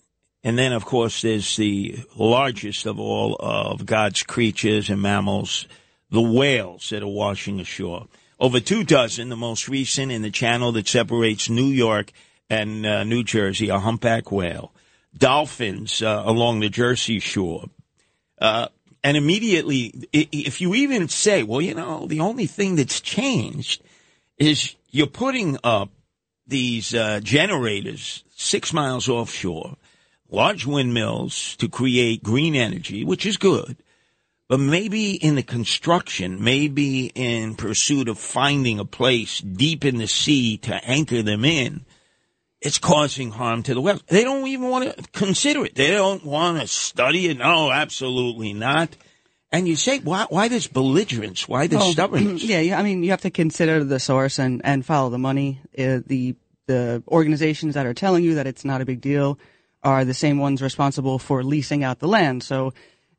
And 0.43 0.57
then, 0.57 0.73
of 0.73 0.85
course, 0.85 1.21
there's 1.21 1.55
the 1.55 1.99
largest 2.15 2.87
of 2.87 2.99
all 2.99 3.35
of 3.39 3.85
God's 3.85 4.23
creatures 4.23 4.89
and 4.89 4.99
mammals, 4.99 5.67
the 6.09 6.21
whales 6.21 6.89
that 6.89 7.03
are 7.03 7.07
washing 7.07 7.59
ashore. 7.59 8.07
Over 8.41 8.59
two 8.59 8.83
dozen, 8.83 9.29
the 9.29 9.37
most 9.37 9.67
recent 9.67 10.11
in 10.11 10.23
the 10.23 10.31
channel 10.31 10.71
that 10.71 10.87
separates 10.87 11.47
New 11.47 11.67
York 11.67 12.11
and 12.49 12.83
uh, 12.87 13.03
New 13.03 13.23
Jersey, 13.23 13.69
a 13.69 13.77
humpback 13.77 14.31
whale. 14.31 14.73
Dolphins 15.15 16.01
uh, 16.01 16.23
along 16.25 16.59
the 16.59 16.69
Jersey 16.69 17.19
shore. 17.19 17.65
Uh, 18.39 18.69
and 19.03 19.15
immediately, 19.15 19.93
if 20.11 20.59
you 20.59 20.73
even 20.73 21.07
say, 21.07 21.43
well, 21.43 21.61
you 21.61 21.75
know, 21.75 22.07
the 22.07 22.21
only 22.21 22.47
thing 22.47 22.77
that's 22.77 22.99
changed 22.99 23.83
is 24.39 24.75
you're 24.89 25.05
putting 25.05 25.59
up 25.63 25.91
these 26.47 26.95
uh, 26.95 27.19
generators 27.19 28.23
six 28.35 28.73
miles 28.73 29.07
offshore, 29.07 29.77
large 30.31 30.65
windmills 30.65 31.55
to 31.57 31.69
create 31.69 32.23
green 32.23 32.55
energy, 32.55 33.05
which 33.05 33.27
is 33.27 33.37
good. 33.37 33.77
But 34.51 34.59
maybe 34.59 35.13
in 35.13 35.35
the 35.35 35.43
construction, 35.43 36.43
maybe 36.43 37.05
in 37.05 37.55
pursuit 37.55 38.09
of 38.09 38.19
finding 38.19 38.79
a 38.79 38.83
place 38.83 39.39
deep 39.39 39.85
in 39.85 39.95
the 39.95 40.07
sea 40.07 40.57
to 40.57 40.75
anchor 40.83 41.21
them 41.21 41.45
in, 41.45 41.85
it's 42.59 42.77
causing 42.77 43.31
harm 43.31 43.63
to 43.63 43.73
the 43.73 43.79
whales. 43.79 44.03
They 44.07 44.25
don't 44.25 44.45
even 44.45 44.67
want 44.67 44.93
to 44.93 45.03
consider 45.13 45.63
it. 45.63 45.75
They 45.75 45.91
don't 45.91 46.25
want 46.25 46.59
to 46.59 46.67
study 46.67 47.27
it. 47.27 47.37
No, 47.37 47.71
absolutely 47.71 48.51
not. 48.51 48.89
And 49.53 49.69
you 49.69 49.77
say, 49.77 49.99
why, 49.99 50.25
why 50.27 50.49
this 50.49 50.67
belligerence? 50.67 51.47
Why 51.47 51.67
this 51.67 51.81
Oh, 51.81 51.91
stubbornness? 51.93 52.43
Yeah, 52.43 52.59
yeah, 52.59 52.77
I 52.77 52.83
mean, 52.83 53.03
you 53.03 53.11
have 53.11 53.21
to 53.21 53.31
consider 53.31 53.85
the 53.85 54.01
source 54.01 54.37
and, 54.37 54.59
and 54.65 54.85
follow 54.85 55.09
the 55.11 55.17
money. 55.17 55.61
Uh, 55.79 56.01
the 56.05 56.35
the 56.67 57.01
organizations 57.07 57.75
that 57.75 57.85
are 57.85 57.93
telling 57.93 58.25
you 58.25 58.35
that 58.35 58.47
it's 58.47 58.65
not 58.65 58.81
a 58.81 58.85
big 58.85 58.99
deal 58.99 59.39
are 59.81 60.03
the 60.03 60.13
same 60.13 60.39
ones 60.39 60.61
responsible 60.61 61.19
for 61.19 61.41
leasing 61.41 61.85
out 61.85 61.99
the 61.99 62.07
land. 62.07 62.43
So 62.43 62.73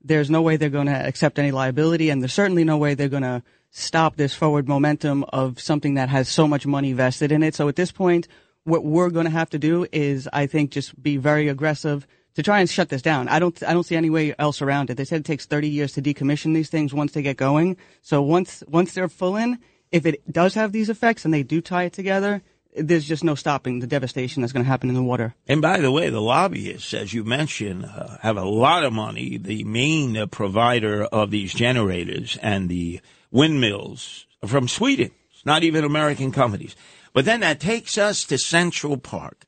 there's 0.04 0.30
no 0.30 0.42
way 0.42 0.56
they're 0.56 0.68
going 0.68 0.86
to 0.86 1.06
accept 1.06 1.38
any 1.38 1.50
liability, 1.50 2.10
and 2.10 2.22
there's 2.22 2.32
certainly 2.32 2.64
no 2.64 2.76
way 2.76 2.94
they're 2.94 3.08
going 3.08 3.22
to 3.22 3.42
stop 3.70 4.16
this 4.16 4.34
forward 4.34 4.68
momentum 4.68 5.24
of 5.32 5.60
something 5.60 5.94
that 5.94 6.08
has 6.08 6.28
so 6.28 6.46
much 6.46 6.66
money 6.66 6.92
vested 6.92 7.32
in 7.32 7.42
it. 7.42 7.54
So 7.54 7.68
at 7.68 7.76
this 7.76 7.90
point, 7.90 8.28
what 8.64 8.84
we're 8.84 9.10
going 9.10 9.24
to 9.24 9.30
have 9.30 9.50
to 9.50 9.58
do 9.58 9.86
is, 9.92 10.28
I 10.32 10.46
think, 10.46 10.70
just 10.70 11.00
be 11.02 11.16
very 11.16 11.48
aggressive 11.48 12.06
to 12.34 12.42
try 12.42 12.60
and 12.60 12.68
shut 12.68 12.88
this 12.88 13.02
down. 13.02 13.28
I 13.28 13.38
don't, 13.38 13.60
I 13.62 13.72
don't 13.72 13.84
see 13.84 13.96
any 13.96 14.10
way 14.10 14.34
else 14.38 14.62
around 14.62 14.90
it. 14.90 14.96
They 14.96 15.04
said 15.04 15.20
it 15.20 15.24
takes 15.24 15.46
30 15.46 15.68
years 15.68 15.92
to 15.94 16.02
decommission 16.02 16.54
these 16.54 16.70
things 16.70 16.94
once 16.94 17.12
they 17.12 17.22
get 17.22 17.36
going. 17.36 17.76
So 18.00 18.22
once, 18.22 18.62
once 18.68 18.94
they're 18.94 19.08
full 19.08 19.36
in, 19.36 19.58
if 19.90 20.06
it 20.06 20.30
does 20.30 20.54
have 20.54 20.72
these 20.72 20.88
effects 20.88 21.24
and 21.24 21.34
they 21.34 21.42
do 21.42 21.60
tie 21.60 21.84
it 21.84 21.92
together, 21.92 22.42
there's 22.74 23.04
just 23.04 23.24
no 23.24 23.35
stopping 23.35 23.80
the 23.80 23.87
devastation 23.87 24.42
that's 24.42 24.52
going 24.52 24.64
to 24.64 24.70
happen 24.70 24.88
in 24.88 24.94
the 24.94 25.02
water. 25.02 25.35
And 25.46 25.61
by 25.61 25.80
the 25.80 25.92
way, 25.92 26.11
the 26.11 26.20
lobbyists, 26.20 26.94
as 26.94 27.12
you 27.12 27.24
mentioned, 27.24 27.85
uh, 27.85 28.18
have 28.20 28.37
a 28.37 28.44
lot 28.44 28.85
of 28.85 28.92
money. 28.92 29.37
The 29.37 29.64
main 29.64 30.16
uh, 30.16 30.26
provider 30.26 31.04
of 31.04 31.30
these 31.30 31.52
generators 31.52 32.38
and 32.42 32.68
the 32.68 33.00
windmills 33.30 34.26
are 34.42 34.48
from 34.48 34.68
Sweden. 34.68 35.11
It's 35.32 35.46
not 35.46 35.64
even 35.64 35.85
American 35.85 36.32
companies. 36.32 36.76
But 37.12 37.24
then 37.24 37.40
that 37.40 37.61
takes 37.61 37.98
us 37.98 38.24
to 38.24 38.38
Central 38.38 38.96
Park, 38.96 39.44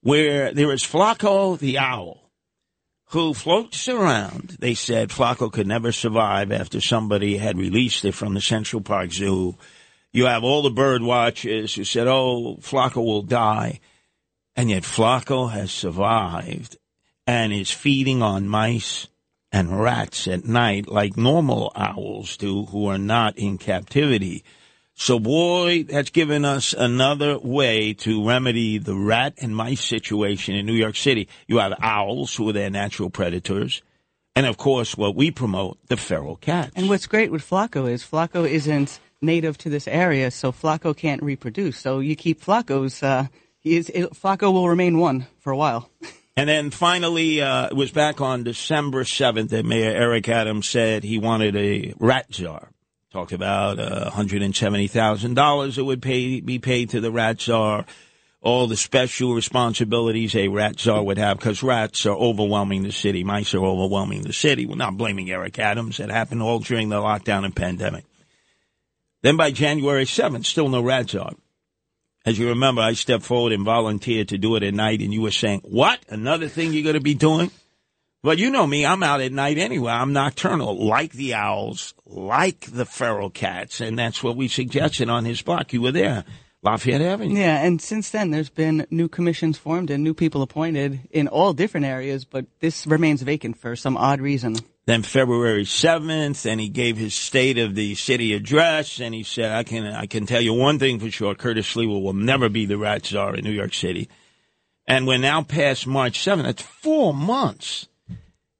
where 0.00 0.52
there 0.54 0.72
is 0.72 0.82
Flaco 0.82 1.58
the 1.58 1.78
owl, 1.78 2.30
who 3.08 3.34
floats 3.34 3.88
around. 3.88 4.56
They 4.58 4.74
said 4.74 5.10
Flaco 5.10 5.52
could 5.52 5.66
never 5.66 5.92
survive 5.92 6.50
after 6.50 6.80
somebody 6.80 7.36
had 7.36 7.58
released 7.58 8.04
it 8.04 8.12
from 8.12 8.32
the 8.32 8.40
Central 8.40 8.80
Park 8.80 9.12
Zoo. 9.12 9.56
You 10.14 10.26
have 10.26 10.44
all 10.44 10.62
the 10.62 10.70
bird 10.70 11.02
watchers 11.02 11.74
who 11.74 11.82
said, 11.82 12.06
oh, 12.06 12.56
Flaco 12.60 13.04
will 13.04 13.22
die. 13.22 13.80
And 14.54 14.70
yet 14.70 14.84
Flaco 14.84 15.50
has 15.50 15.72
survived 15.72 16.76
and 17.26 17.52
is 17.52 17.72
feeding 17.72 18.22
on 18.22 18.48
mice 18.48 19.08
and 19.50 19.80
rats 19.80 20.28
at 20.28 20.44
night 20.44 20.88
like 20.88 21.16
normal 21.16 21.72
owls 21.74 22.36
do 22.36 22.66
who 22.66 22.86
are 22.86 22.98
not 22.98 23.36
in 23.36 23.58
captivity. 23.58 24.44
So 24.94 25.18
boy, 25.18 25.82
that's 25.82 26.10
given 26.10 26.44
us 26.44 26.72
another 26.72 27.36
way 27.36 27.92
to 27.94 28.24
remedy 28.24 28.78
the 28.78 28.94
rat 28.94 29.34
and 29.38 29.56
mice 29.56 29.82
situation 29.82 30.54
in 30.54 30.64
New 30.64 30.74
York 30.74 30.94
City. 30.94 31.28
You 31.48 31.58
have 31.58 31.74
owls 31.82 32.36
who 32.36 32.48
are 32.48 32.52
their 32.52 32.70
natural 32.70 33.10
predators. 33.10 33.82
And 34.36 34.46
of 34.46 34.58
course, 34.58 34.96
what 34.96 35.16
we 35.16 35.32
promote, 35.32 35.78
the 35.88 35.96
feral 35.96 36.36
cats. 36.36 36.72
And 36.76 36.88
what's 36.88 37.08
great 37.08 37.32
with 37.32 37.42
Flaco 37.42 37.90
is 37.90 38.04
Flaco 38.04 38.48
isn't 38.48 39.00
native 39.24 39.58
to 39.58 39.70
this 39.70 39.88
area, 39.88 40.30
so 40.30 40.52
Flaco 40.52 40.96
can't 40.96 41.22
reproduce. 41.22 41.78
So 41.78 42.00
you 42.00 42.16
keep 42.16 42.42
Flaco's, 42.42 43.02
uh, 43.02 43.26
is, 43.62 43.90
it, 43.90 44.10
Flaco 44.10 44.52
will 44.52 44.68
remain 44.68 44.98
one 44.98 45.26
for 45.40 45.52
a 45.52 45.56
while. 45.56 45.90
And 46.36 46.48
then 46.48 46.70
finally, 46.70 47.40
uh, 47.40 47.68
it 47.68 47.76
was 47.76 47.92
back 47.92 48.20
on 48.20 48.42
December 48.42 49.04
7th 49.04 49.50
that 49.50 49.64
Mayor 49.64 49.90
Eric 49.90 50.28
Adams 50.28 50.68
said 50.68 51.04
he 51.04 51.18
wanted 51.18 51.54
a 51.54 51.94
rat 52.00 52.34
czar. 52.34 52.70
Talked 53.12 53.30
about 53.30 53.78
uh, 53.78 54.10
$170,000 54.10 55.74
that 55.76 55.84
would 55.84 56.02
pay, 56.02 56.40
be 56.40 56.58
paid 56.58 56.90
to 56.90 57.00
the 57.00 57.12
rat 57.12 57.40
czar, 57.40 57.86
all 58.40 58.66
the 58.66 58.76
special 58.76 59.34
responsibilities 59.34 60.34
a 60.34 60.48
rat 60.48 60.80
czar 60.80 61.04
would 61.04 61.18
have, 61.18 61.38
because 61.38 61.62
rats 61.62 62.04
are 62.04 62.16
overwhelming 62.16 62.82
the 62.82 62.90
city. 62.90 63.22
Mice 63.22 63.54
are 63.54 63.64
overwhelming 63.64 64.22
the 64.22 64.32
city. 64.32 64.66
We're 64.66 64.74
not 64.74 64.96
blaming 64.96 65.30
Eric 65.30 65.60
Adams. 65.60 66.00
It 66.00 66.10
happened 66.10 66.42
all 66.42 66.58
during 66.58 66.88
the 66.88 67.00
lockdown 67.00 67.44
and 67.44 67.54
pandemic. 67.54 68.04
Then 69.24 69.38
by 69.38 69.52
January 69.52 70.04
7th, 70.04 70.44
still 70.44 70.68
no 70.68 70.82
rat 70.82 71.08
czar. 71.08 71.32
As 72.26 72.38
you 72.38 72.48
remember, 72.48 72.82
I 72.82 72.92
stepped 72.92 73.24
forward 73.24 73.54
and 73.54 73.64
volunteered 73.64 74.28
to 74.28 74.38
do 74.38 74.54
it 74.54 74.62
at 74.62 74.74
night, 74.74 75.00
and 75.00 75.14
you 75.14 75.22
were 75.22 75.30
saying, 75.30 75.62
What? 75.64 75.98
Another 76.10 76.46
thing 76.46 76.74
you're 76.74 76.82
going 76.82 76.92
to 76.92 77.00
be 77.00 77.14
doing? 77.14 77.50
Well, 78.22 78.38
you 78.38 78.50
know 78.50 78.66
me, 78.66 78.84
I'm 78.84 79.02
out 79.02 79.22
at 79.22 79.32
night 79.32 79.56
anyway. 79.56 79.92
I'm 79.92 80.12
nocturnal, 80.12 80.86
like 80.86 81.12
the 81.12 81.32
owls, 81.32 81.94
like 82.04 82.70
the 82.70 82.84
feral 82.84 83.30
cats, 83.30 83.80
and 83.80 83.98
that's 83.98 84.22
what 84.22 84.36
we 84.36 84.46
suggested 84.46 85.08
on 85.08 85.24
his 85.24 85.40
block. 85.40 85.72
You 85.72 85.80
were 85.80 85.92
there, 85.92 86.24
Lafayette 86.64 87.02
Avenue. 87.02 87.38
Yeah, 87.38 87.62
and 87.62 87.80
since 87.80 88.10
then 88.10 88.30
there's 88.30 88.48
been 88.48 88.86
new 88.90 89.08
commissions 89.08 89.58
formed 89.58 89.90
and 89.90 90.02
new 90.02 90.14
people 90.14 90.42
appointed 90.42 91.00
in 91.10 91.28
all 91.28 91.52
different 91.52 91.86
areas, 91.86 92.24
but 92.24 92.46
this 92.60 92.86
remains 92.86 93.22
vacant 93.22 93.58
for 93.58 93.76
some 93.76 93.96
odd 93.96 94.20
reason. 94.20 94.56
Then 94.86 95.02
February 95.02 95.64
7th, 95.64 96.44
and 96.44 96.60
he 96.60 96.68
gave 96.68 96.96
his 96.96 97.14
state 97.14 97.58
of 97.58 97.74
the 97.74 97.94
city 97.94 98.34
address, 98.34 99.00
and 99.00 99.14
he 99.14 99.22
said, 99.22 99.52
I 99.52 99.62
can, 99.62 99.86
I 99.86 100.06
can 100.06 100.26
tell 100.26 100.42
you 100.42 100.52
one 100.52 100.78
thing 100.78 100.98
for 101.00 101.10
sure, 101.10 101.34
Curtis 101.34 101.74
Sliwa 101.74 102.02
will 102.02 102.12
never 102.12 102.48
be 102.48 102.66
the 102.66 102.76
rat 102.76 103.06
czar 103.06 103.34
in 103.34 103.44
New 103.44 103.50
York 103.50 103.72
City. 103.72 104.08
And 104.86 105.06
we're 105.06 105.18
now 105.18 105.42
past 105.42 105.86
March 105.86 106.18
7th. 106.18 106.42
That's 106.42 106.62
four 106.62 107.14
months. 107.14 107.88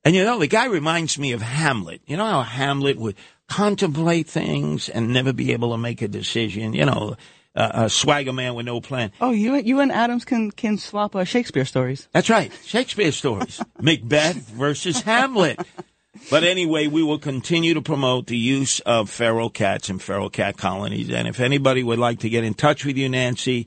And 0.05 0.14
you 0.14 0.25
know, 0.25 0.38
the 0.38 0.47
guy 0.47 0.67
reminds 0.67 1.19
me 1.19 1.33
of 1.33 1.43
Hamlet. 1.43 2.03
You 2.07 2.17
know 2.17 2.27
how 2.27 2.43
Hamlet 2.43 2.99
would 2.99 3.17
contemplate 3.49 4.27
things 4.27 4.88
and 4.88 5.12
never 5.12 5.33
be 5.33 5.53
able 5.53 5.73
to 5.73 5.79
make 5.79 6.01
a 6.03 6.09
decision? 6.09 6.73
You 6.75 6.87
know, 6.87 7.17
uh, 7.55 7.71
a 7.75 7.90
swagger 7.90 8.33
man 8.33 8.55
with 8.55 8.67
no 8.67 8.81
plan. 8.81 9.12
Oh, 9.21 9.31
you 9.31 9.55
you 9.57 9.81
and 9.81 9.93
Adams 9.93 10.25
can 10.25 10.51
can 10.51 10.79
swap 10.79 11.14
uh, 11.14 11.25
Shakespeare 11.25 11.64
stories. 11.64 12.09
That's 12.12 12.31
right. 12.31 12.53
Shakespeare 12.64 13.12
stories. 13.12 13.61
Macbeth 13.81 14.37
versus 14.37 15.03
Hamlet. 15.03 15.61
But 16.31 16.45
anyway, 16.45 16.87
we 16.87 17.03
will 17.03 17.19
continue 17.19 17.75
to 17.75 17.83
promote 17.83 18.29
the 18.29 18.37
use 18.37 18.81
of 18.81 19.11
feral 19.11 19.51
cats 19.51 19.88
and 19.88 20.01
feral 20.01 20.31
cat 20.31 20.57
colonies. 20.57 21.11
And 21.11 21.27
if 21.29 21.40
anybody 21.40 21.83
would 21.83 21.99
like 21.99 22.21
to 22.21 22.29
get 22.29 22.45
in 22.45 22.55
touch 22.55 22.85
with 22.85 22.97
you, 22.97 23.09
Nancy, 23.09 23.67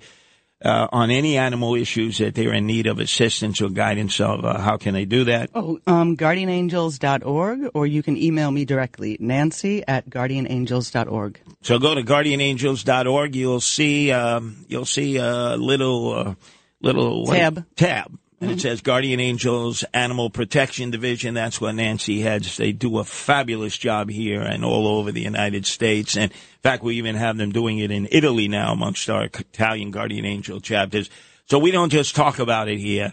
uh, 0.63 0.88
on 0.91 1.12
any 1.12 1.38
animal 1.38 1.76
issues 1.76 2.17
that 2.17 2.36
they're 2.36 2.54
in 2.54 2.65
need 2.65 2.88
of 2.88 3.00
assistance 3.00 3.62
or 3.62 3.70
guidance 3.70 4.20
of, 4.20 4.43
uh, 4.43 4.60
how 4.60 4.78
can 4.78 4.93
they 4.93 5.06
do 5.06 5.26
that? 5.26 5.50
Oh, 5.54 5.80
um, 5.86 6.17
guardianangels.org, 6.17 7.72
or 7.74 7.88
you 7.88 8.02
can 8.04 8.17
email 8.17 8.52
me 8.52 8.65
directly, 8.65 9.17
nancy 9.20 9.84
at 9.88 10.10
guardianangels.org. 10.10 11.39
So 11.62 11.80
go 11.80 11.96
to 11.96 12.02
guardianangels.org. 12.04 13.36
You'll 13.36 13.62
see, 13.62 14.12
um, 14.12 14.65
you'll 14.67 14.86
see 14.86 15.17
a 15.17 15.56
little, 15.58 16.13
uh, 16.13 16.34
little 16.82 17.26
what- 17.26 17.38
Tab. 17.76 18.17
And 18.39 18.52
it 18.52 18.56
mm-hmm. 18.56 18.62
says 18.62 18.82
Guardian 18.82 19.19
Angels 19.19 19.84
Animal 19.93 20.30
Protection 20.30 20.91
Division. 20.91 21.34
That's 21.34 21.60
what 21.60 21.73
Nancy 21.73 22.21
heads. 22.21 22.56
They 22.58 22.71
do 22.71 23.00
a 23.00 23.04
fabulous 23.04 23.76
job 23.76 24.12
here 24.12 24.41
and 24.41 24.63
all 24.63 24.88
over 24.88 25.12
the 25.12 25.21
United 25.21 25.65
States. 25.65 26.15
And 26.15 26.32
in 26.32 26.38
fact, 26.62 26.84
we 26.84 26.97
even 26.97 27.15
have 27.15 27.38
them 27.38 27.52
doing 27.52 27.80
it 27.80 27.89
in 27.89 28.08
Italy 28.12 28.47
now 28.47 28.73
amongst 28.73 29.10
our 29.10 29.23
Italian 29.23 29.89
Guardian 29.89 30.26
Angel 30.26 30.60
chapters. 30.60 31.10
So 31.45 31.58
we 31.58 31.71
don't 31.71 31.89
just 31.89 32.15
talk 32.15 32.38
about 32.38 32.69
it 32.69 32.78
here. 32.78 33.12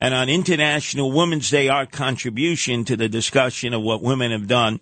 And 0.00 0.12
on 0.12 0.28
International 0.28 1.12
Women's 1.12 1.50
Day, 1.50 1.68
our 1.68 1.86
contribution 1.86 2.84
to 2.86 2.96
the 2.96 3.08
discussion 3.08 3.74
of 3.74 3.82
what 3.82 4.02
women 4.02 4.32
have 4.32 4.48
done 4.48 4.80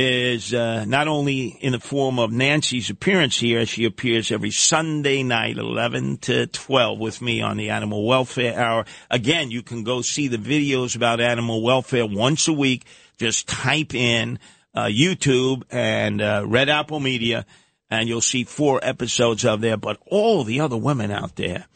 is 0.00 0.54
uh, 0.54 0.84
not 0.84 1.08
only 1.08 1.48
in 1.48 1.72
the 1.72 1.80
form 1.80 2.20
of 2.20 2.30
Nancy's 2.30 2.88
appearance 2.88 3.36
here, 3.36 3.66
she 3.66 3.84
appears 3.84 4.30
every 4.30 4.52
Sunday 4.52 5.24
night, 5.24 5.58
11 5.58 6.18
to 6.18 6.46
12, 6.46 7.00
with 7.00 7.20
me 7.20 7.42
on 7.42 7.56
the 7.56 7.70
Animal 7.70 8.06
Welfare 8.06 8.56
Hour. 8.56 8.84
Again, 9.10 9.50
you 9.50 9.60
can 9.60 9.82
go 9.82 10.00
see 10.00 10.28
the 10.28 10.36
videos 10.36 10.94
about 10.94 11.20
animal 11.20 11.64
welfare 11.64 12.06
once 12.06 12.46
a 12.46 12.52
week. 12.52 12.84
Just 13.16 13.48
type 13.48 13.92
in 13.92 14.38
uh, 14.72 14.84
YouTube 14.84 15.64
and 15.68 16.22
uh, 16.22 16.44
Red 16.46 16.68
Apple 16.68 17.00
Media, 17.00 17.44
and 17.90 18.08
you'll 18.08 18.20
see 18.20 18.44
four 18.44 18.78
episodes 18.80 19.44
of 19.44 19.60
there. 19.60 19.76
But 19.76 20.00
all 20.06 20.44
the 20.44 20.60
other 20.60 20.76
women 20.76 21.10
out 21.10 21.34
there 21.34 21.66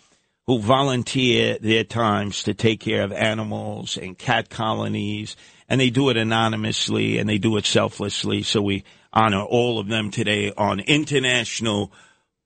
who 0.47 0.61
volunteer 0.61 1.59
their 1.59 1.83
times 1.83 2.45
to 2.45 2.55
take 2.55 2.79
care 2.79 3.03
of 3.03 3.11
animals 3.13 3.97
and 3.97 4.17
cat 4.17 4.49
colonies, 4.49 5.37
and 5.73 5.81
they 5.81 5.89
do 5.89 6.11
it 6.11 6.19
anonymously 6.19 7.17
and 7.17 7.27
they 7.27 7.39
do 7.39 7.57
it 7.57 7.65
selflessly. 7.65 8.43
So 8.43 8.61
we 8.61 8.85
honor 9.11 9.41
all 9.41 9.79
of 9.79 9.89
them 9.89 10.11
today 10.11 10.53
on 10.55 10.81
International 10.81 11.91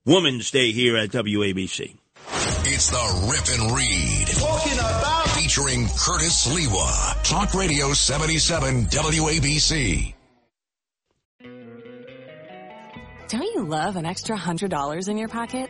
Women's 0.05 0.49
Day 0.49 0.71
here 0.71 0.95
at 0.95 1.09
WABC. 1.09 1.97
It's 2.63 2.89
the 2.89 3.27
Rip 3.29 3.59
and 3.59 3.75
Read. 3.75 4.27
Talking 4.29 4.79
about 4.79 5.27
featuring 5.31 5.87
Curtis 5.87 6.47
Sliwa. 6.47 7.21
Talk 7.29 7.53
Radio 7.53 7.91
77 7.91 8.85
WABC. 8.85 10.13
Don't 13.27 13.43
you 13.43 13.63
love 13.65 13.97
an 13.97 14.05
extra 14.05 14.37
$100 14.37 15.09
in 15.09 15.17
your 15.17 15.27
pocket? 15.27 15.69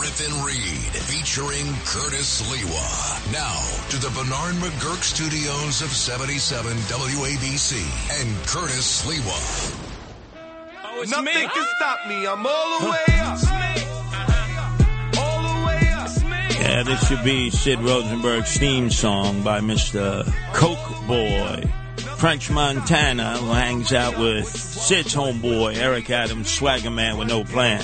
Rip 0.00 0.18
and 0.20 0.44
Read 0.44 0.92
featuring 1.06 1.66
Curtis 1.84 2.42
Sliwa. 2.42 3.32
Now 3.32 3.60
to 3.90 3.96
the 3.98 4.08
Bernard 4.10 4.54
McGuirk 4.56 5.02
studios 5.02 5.82
of 5.82 5.88
77 5.90 6.72
WABC 6.76 8.20
and 8.20 8.46
Curtis 8.46 9.02
Sliwa. 9.04 9.76
Oh, 10.84 11.02
it's 11.02 11.10
Nothing 11.10 11.26
me. 11.26 11.32
can 11.32 11.66
stop 11.76 12.06
me. 12.08 12.26
I'm 12.26 12.46
all 12.46 12.80
the 12.80 12.90
way 12.90 13.18
up. 13.20 13.38
All 15.18 15.42
the 15.42 15.66
way 15.66 15.88
up. 15.92 16.60
Yeah, 16.60 16.82
this 16.82 17.06
should 17.08 17.22
be 17.24 17.50
Sid 17.50 17.80
Rosenberg's 17.80 18.56
theme 18.56 18.90
song 18.90 19.42
by 19.42 19.60
Mr. 19.60 20.24
Coke 20.54 21.06
Boy. 21.06 21.70
French 22.16 22.50
Montana, 22.50 23.36
who 23.36 23.52
hangs 23.52 23.92
out 23.92 24.18
with 24.18 24.46
Sid's 24.46 25.14
homeboy, 25.14 25.76
Eric 25.76 26.08
Adams, 26.10 26.50
swagger 26.50 26.90
man 26.90 27.18
with 27.18 27.28
no 27.28 27.44
plan. 27.44 27.80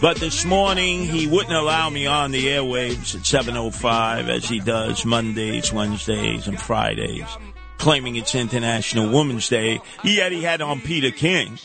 But 0.00 0.16
this 0.16 0.46
morning, 0.46 1.04
he 1.04 1.26
wouldn't 1.26 1.52
allow 1.52 1.90
me 1.90 2.06
on 2.06 2.30
the 2.30 2.46
airwaves 2.46 3.14
at 3.14 3.20
7.05 3.20 4.30
as 4.30 4.48
he 4.48 4.58
does 4.58 5.04
Mondays, 5.04 5.74
Wednesdays, 5.74 6.48
and 6.48 6.58
Fridays, 6.58 7.26
claiming 7.76 8.16
it's 8.16 8.34
International 8.34 9.12
Women's 9.12 9.50
Day. 9.50 9.78
Yet 10.02 10.32
he 10.32 10.42
had 10.42 10.62
on 10.62 10.80
Peter 10.80 11.10
King 11.10 11.58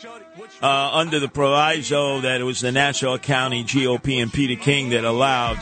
uh, 0.62 0.90
under 0.92 1.18
the 1.18 1.28
proviso 1.28 2.20
that 2.20 2.42
it 2.42 2.44
was 2.44 2.60
the 2.60 2.72
Nassau 2.72 3.16
County 3.16 3.64
GOP 3.64 4.22
and 4.22 4.30
Peter 4.30 4.60
King 4.60 4.90
that 4.90 5.04
allowed 5.04 5.58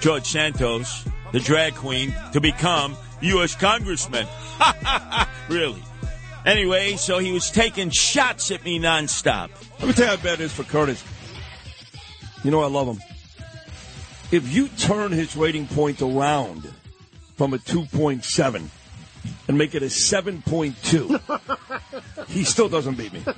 George 0.00 0.26
Santos, 0.26 1.04
the 1.32 1.40
drag 1.40 1.74
queen, 1.74 2.14
to 2.32 2.40
become 2.40 2.96
U.S. 3.20 3.54
Congressman. 3.54 4.26
really. 5.50 5.82
Anyway, 6.46 6.96
so 6.96 7.18
he 7.18 7.32
was 7.32 7.50
taking 7.50 7.90
shots 7.90 8.50
at 8.50 8.64
me 8.64 8.78
nonstop. 8.78 9.50
Let 9.78 9.88
me 9.88 9.92
tell 9.92 10.04
you 10.04 10.16
how 10.16 10.22
bad 10.22 10.40
it 10.40 10.44
is 10.44 10.52
for 10.52 10.64
Curtis. 10.64 11.04
You 12.44 12.50
know 12.50 12.60
I 12.60 12.66
love 12.66 12.86
him. 12.86 12.98
If 14.30 14.54
you 14.54 14.68
turn 14.68 15.10
his 15.12 15.34
rating 15.36 15.66
point 15.66 16.02
around 16.02 16.70
from 17.36 17.54
a 17.54 17.58
2.7 17.58 18.68
and 19.48 19.58
make 19.58 19.74
it 19.74 19.82
a 19.82 19.86
7.2, 19.86 22.26
he 22.28 22.44
still 22.44 22.68
doesn't 22.68 22.96
beat 22.96 23.12
me. 23.12 23.22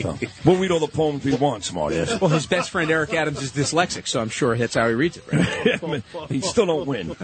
So, 0.00 0.16
we'll 0.44 0.60
read 0.60 0.70
all 0.70 0.78
the 0.78 0.86
poems 0.86 1.24
we 1.24 1.34
want, 1.34 1.64
smart 1.64 1.92
ass. 1.92 2.20
Well, 2.20 2.30
his 2.30 2.46
best 2.46 2.70
friend 2.70 2.88
Eric 2.88 3.14
Adams 3.14 3.42
is 3.42 3.50
dyslexic, 3.50 4.06
so 4.06 4.20
I'm 4.20 4.28
sure 4.28 4.56
that's 4.56 4.76
how 4.76 4.86
he 4.86 4.94
reads 4.94 5.16
it. 5.16 5.24
Right? 5.32 6.04
he 6.28 6.40
still 6.40 6.66
don't 6.66 6.86
win. 6.86 7.16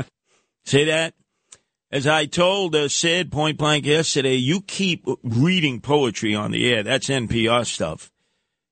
See 0.64 0.86
that? 0.86 1.14
As 1.92 2.08
I 2.08 2.26
told 2.26 2.74
uh, 2.74 2.88
Sid 2.88 3.30
point 3.30 3.58
blank 3.58 3.86
yesterday, 3.86 4.34
you 4.34 4.60
keep 4.60 5.06
reading 5.22 5.80
poetry 5.80 6.34
on 6.34 6.50
the 6.50 6.68
air. 6.68 6.82
That's 6.82 7.06
NPR 7.06 7.64
stuff. 7.64 8.10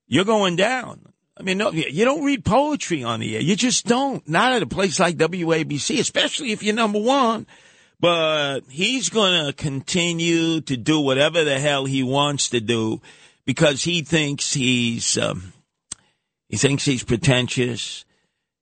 You're 0.08 0.24
going 0.24 0.56
down. 0.56 1.11
I 1.36 1.42
mean, 1.42 1.58
no, 1.58 1.70
you 1.70 2.04
don't 2.04 2.24
read 2.24 2.44
poetry 2.44 3.04
on 3.04 3.20
the 3.20 3.36
air. 3.36 3.42
You 3.42 3.56
just 3.56 3.86
don't. 3.86 4.26
Not 4.28 4.52
at 4.52 4.62
a 4.62 4.66
place 4.66 5.00
like 5.00 5.16
WABC, 5.16 5.98
especially 5.98 6.52
if 6.52 6.62
you're 6.62 6.74
number 6.74 7.00
one. 7.00 7.46
But 7.98 8.60
he's 8.68 9.08
going 9.08 9.46
to 9.46 9.52
continue 9.52 10.60
to 10.62 10.76
do 10.76 11.00
whatever 11.00 11.44
the 11.44 11.58
hell 11.58 11.84
he 11.84 12.02
wants 12.02 12.48
to 12.50 12.60
do 12.60 13.00
because 13.44 13.84
he 13.84 14.02
thinks 14.02 14.52
he's 14.52 15.16
um, 15.16 15.52
he 16.48 16.56
thinks 16.56 16.84
he's 16.84 17.04
pretentious. 17.04 18.04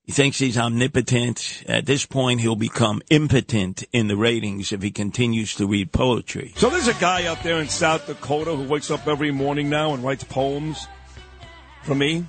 He 0.05 0.13
thinks 0.13 0.39
he's 0.39 0.59
omnipotent. 0.59 1.65
At 1.67 1.87
this 1.87 2.05
point, 2.05 2.41
he'll 2.41 2.57
become 2.57 3.01
impotent 3.11 3.85
in 3.93 4.09
the 4.09 4.17
ratings 4.17 4.73
if 4.73 4.83
he 4.83 4.91
continues 4.91 5.55
to 5.55 5.67
read 5.67 5.93
poetry. 5.93 6.53
So 6.57 6.69
there's 6.69 6.89
a 6.89 6.95
guy 6.95 7.27
out 7.27 7.43
there 7.43 7.61
in 7.61 7.69
South 7.69 8.07
Dakota 8.07 8.55
who 8.55 8.65
wakes 8.65 8.91
up 8.91 9.07
every 9.07 9.31
morning 9.31 9.71
now 9.71 9.95
and 9.95 10.03
writes 10.05 10.25
poems 10.25 10.87
for 11.85 11.95
me. 11.95 12.27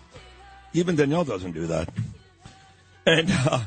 Even 0.73 0.95
Danielle 0.95 1.25
doesn't 1.25 1.51
do 1.51 1.67
that. 1.67 1.89
And 3.05 3.27
uh, 3.29 3.61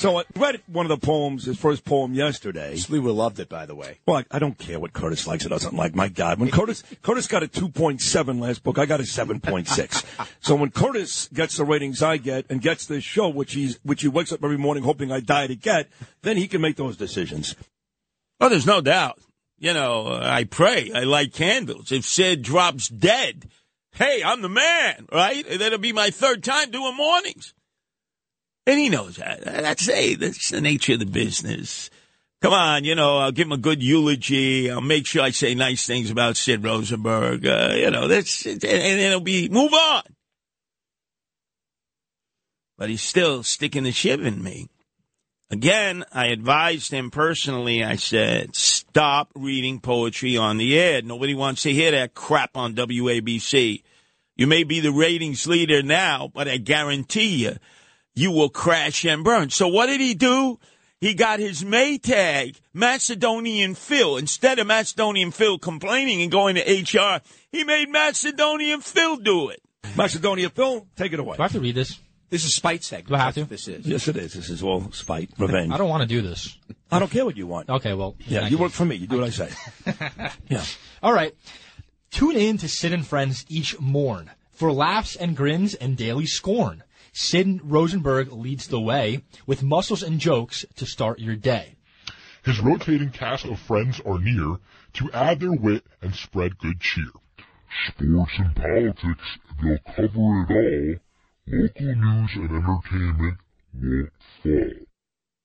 so 0.00 0.18
I 0.18 0.24
read 0.34 0.62
one 0.66 0.90
of 0.90 1.00
the 1.00 1.06
poems, 1.06 1.44
his 1.44 1.58
first 1.58 1.84
poem 1.84 2.14
yesterday. 2.14 2.72
Sliwa 2.74 3.14
loved 3.14 3.38
it, 3.38 3.50
by 3.50 3.66
the 3.66 3.74
way. 3.74 3.98
Well, 4.06 4.16
I, 4.16 4.24
I 4.30 4.38
don't 4.38 4.56
care 4.56 4.80
what 4.80 4.94
Curtis 4.94 5.26
likes 5.26 5.44
or 5.44 5.50
doesn't 5.50 5.74
like. 5.74 5.94
My 5.94 6.08
God, 6.08 6.40
when 6.40 6.50
Curtis 6.50 6.82
Curtis 7.02 7.26
got 7.26 7.42
a 7.42 7.46
2.7 7.46 8.40
last 8.40 8.62
book, 8.62 8.78
I 8.78 8.86
got 8.86 9.00
a 9.00 9.02
7.6. 9.02 10.28
so 10.40 10.54
when 10.54 10.70
Curtis 10.70 11.28
gets 11.34 11.58
the 11.58 11.64
ratings 11.64 12.02
I 12.02 12.16
get 12.16 12.46
and 12.48 12.62
gets 12.62 12.86
this 12.86 13.04
show, 13.04 13.28
which 13.28 13.52
he's 13.52 13.78
which 13.82 14.00
he 14.00 14.08
wakes 14.08 14.32
up 14.32 14.42
every 14.42 14.56
morning 14.56 14.84
hoping 14.84 15.12
I 15.12 15.20
die 15.20 15.48
to 15.48 15.56
get, 15.56 15.90
then 16.22 16.38
he 16.38 16.48
can 16.48 16.62
make 16.62 16.76
those 16.76 16.96
decisions. 16.96 17.54
Oh, 18.40 18.48
there's 18.48 18.66
no 18.66 18.80
doubt. 18.80 19.18
You 19.58 19.74
know, 19.74 20.18
I 20.22 20.44
pray. 20.44 20.90
I 20.94 21.00
light 21.00 21.34
candles. 21.34 21.92
If 21.92 22.06
Sid 22.06 22.40
drops 22.40 22.88
dead, 22.88 23.50
hey, 23.92 24.22
I'm 24.24 24.42
the 24.42 24.48
man, 24.48 25.06
right? 25.12 25.44
That'll 25.58 25.78
be 25.78 25.92
my 25.92 26.10
third 26.10 26.42
time 26.42 26.70
doing 26.70 26.96
mornings. 26.96 27.54
And 28.66 28.78
he 28.78 28.88
knows 28.88 29.16
that. 29.16 29.42
That's, 29.42 29.86
hey, 29.86 30.14
that's 30.14 30.50
the 30.50 30.60
nature 30.60 30.92
of 30.94 31.00
the 31.00 31.06
business. 31.06 31.90
Come 32.42 32.52
on, 32.54 32.84
you 32.84 32.94
know, 32.94 33.18
I'll 33.18 33.32
give 33.32 33.48
him 33.48 33.52
a 33.52 33.58
good 33.58 33.82
eulogy. 33.82 34.70
I'll 34.70 34.80
make 34.80 35.06
sure 35.06 35.22
I 35.22 35.30
say 35.30 35.54
nice 35.54 35.86
things 35.86 36.10
about 36.10 36.36
Sid 36.36 36.64
Rosenberg. 36.64 37.46
Uh, 37.46 37.74
you 37.74 37.90
know, 37.90 38.08
that's, 38.08 38.46
and 38.46 38.62
it'll 38.64 39.20
be, 39.20 39.48
move 39.48 39.74
on. 39.74 40.02
But 42.78 42.88
he's 42.88 43.02
still 43.02 43.42
sticking 43.42 43.84
the 43.84 43.92
shiv 43.92 44.24
in 44.24 44.42
me. 44.42 44.70
Again, 45.52 46.04
I 46.12 46.26
advised 46.26 46.92
him 46.92 47.10
personally. 47.10 47.82
I 47.82 47.96
said, 47.96 48.54
stop 48.54 49.32
reading 49.34 49.80
poetry 49.80 50.36
on 50.36 50.58
the 50.58 50.78
air. 50.78 51.02
Nobody 51.02 51.34
wants 51.34 51.62
to 51.62 51.72
hear 51.72 51.90
that 51.90 52.14
crap 52.14 52.56
on 52.56 52.74
WABC. 52.74 53.82
You 54.36 54.46
may 54.46 54.62
be 54.62 54.78
the 54.78 54.92
ratings 54.92 55.48
leader 55.48 55.82
now, 55.82 56.30
but 56.32 56.46
I 56.46 56.56
guarantee 56.56 57.44
you, 57.44 57.56
you 58.14 58.30
will 58.30 58.48
crash 58.48 59.04
and 59.04 59.24
burn. 59.24 59.50
So 59.50 59.66
what 59.66 59.86
did 59.86 60.00
he 60.00 60.14
do? 60.14 60.60
He 61.00 61.14
got 61.14 61.40
his 61.40 61.64
Maytag, 61.64 62.56
Macedonian 62.72 63.74
Phil. 63.74 64.18
Instead 64.18 64.60
of 64.60 64.68
Macedonian 64.68 65.32
Phil 65.32 65.58
complaining 65.58 66.22
and 66.22 66.30
going 66.30 66.56
to 66.56 66.60
HR, 66.62 67.22
he 67.50 67.64
made 67.64 67.88
Macedonian 67.88 68.82
Phil 68.82 69.16
do 69.16 69.48
it. 69.48 69.60
Macedonian 69.96 70.50
Phil, 70.50 70.86
take 70.94 71.12
it 71.12 71.18
away. 71.18 71.36
Do 71.36 71.42
I 71.42 71.46
have 71.46 71.52
to 71.52 71.60
read 71.60 71.74
this? 71.74 71.98
This 72.30 72.44
is 72.44 72.54
spite 72.54 72.84
segment. 72.84 73.08
Do 73.08 73.14
I 73.16 73.18
have 73.18 73.34
to? 73.34 73.44
This 73.44 73.66
is. 73.66 73.84
Yes, 73.86 74.06
it 74.06 74.16
is. 74.16 74.34
This 74.34 74.50
is 74.50 74.62
all 74.62 74.90
spite, 74.92 75.30
revenge. 75.36 75.72
I 75.72 75.76
don't 75.76 75.88
want 75.88 76.02
to 76.02 76.08
do 76.08 76.22
this. 76.22 76.56
I 76.90 77.00
don't 77.00 77.10
care 77.10 77.24
what 77.24 77.36
you 77.36 77.46
want. 77.46 77.68
Okay, 77.68 77.92
well. 77.92 78.16
Yeah, 78.26 78.46
you 78.46 78.56
work 78.56 78.70
for 78.72 78.84
me. 78.84 78.94
You 78.94 79.08
do 79.08 79.18
what 79.18 79.26
I 79.26 79.30
say. 79.30 79.50
yeah. 80.48 80.64
All 81.02 81.12
right. 81.12 81.34
Tune 82.12 82.36
in 82.36 82.58
to 82.58 82.68
Sid 82.68 82.92
and 82.92 83.06
Friends 83.06 83.44
each 83.48 83.78
morn 83.80 84.30
for 84.52 84.72
laughs 84.72 85.16
and 85.16 85.36
grins 85.36 85.74
and 85.74 85.96
daily 85.96 86.26
scorn. 86.26 86.84
Sid 87.12 87.60
Rosenberg 87.64 88.32
leads 88.32 88.68
the 88.68 88.80
way 88.80 89.22
with 89.46 89.62
muscles 89.62 90.02
and 90.02 90.20
jokes 90.20 90.64
to 90.76 90.86
start 90.86 91.18
your 91.18 91.34
day. 91.34 91.74
His 92.44 92.60
rotating 92.60 93.10
cast 93.10 93.44
of 93.44 93.58
friends 93.58 94.00
are 94.06 94.18
near 94.18 94.56
to 94.94 95.10
add 95.12 95.40
their 95.40 95.52
wit 95.52 95.84
and 96.00 96.14
spread 96.14 96.58
good 96.58 96.80
cheer. 96.80 97.10
Sports 97.88 98.32
and 98.38 98.54
politics, 98.54 99.38
they'll 99.62 99.78
cover 99.94 100.46
it 100.48 100.94
all. 100.94 101.09
Local 101.52 101.94
news 101.94 102.30
and 102.36 102.50
entertainment 102.50 103.38
won't 103.74 104.08
fall. 104.42 104.86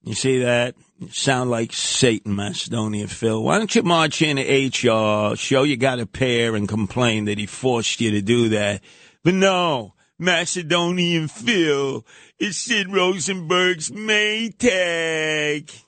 You 0.03 0.14
see 0.14 0.39
that? 0.43 0.76
You 0.99 1.10
sound 1.10 1.49
like 1.49 1.74
Satan, 1.74 2.36
Macedonia 2.36 3.08
Phil. 3.08 3.43
Why 3.43 3.58
don't 3.58 3.74
you 3.74 3.82
march 3.82 4.22
into 4.22 4.43
HR, 4.43 5.36
show 5.36 5.64
you 5.64 5.78
got 5.78 5.99
a 5.99 6.06
pair, 6.06 6.56
and 6.56 6.70
complain 6.70 7.26
that 7.26 7.39
he 7.39 7.47
forced 7.47 7.99
you 8.01 8.12
to 8.12 8.22
do 8.22 8.49
that? 8.49 8.82
But 9.24 9.34
no, 9.34 9.95
Macedonian 10.20 11.28
Phil 11.28 12.06
is 12.38 12.58
Sid 12.58 12.88
Rosenberg's 12.88 13.89
Maytag. 13.89 15.85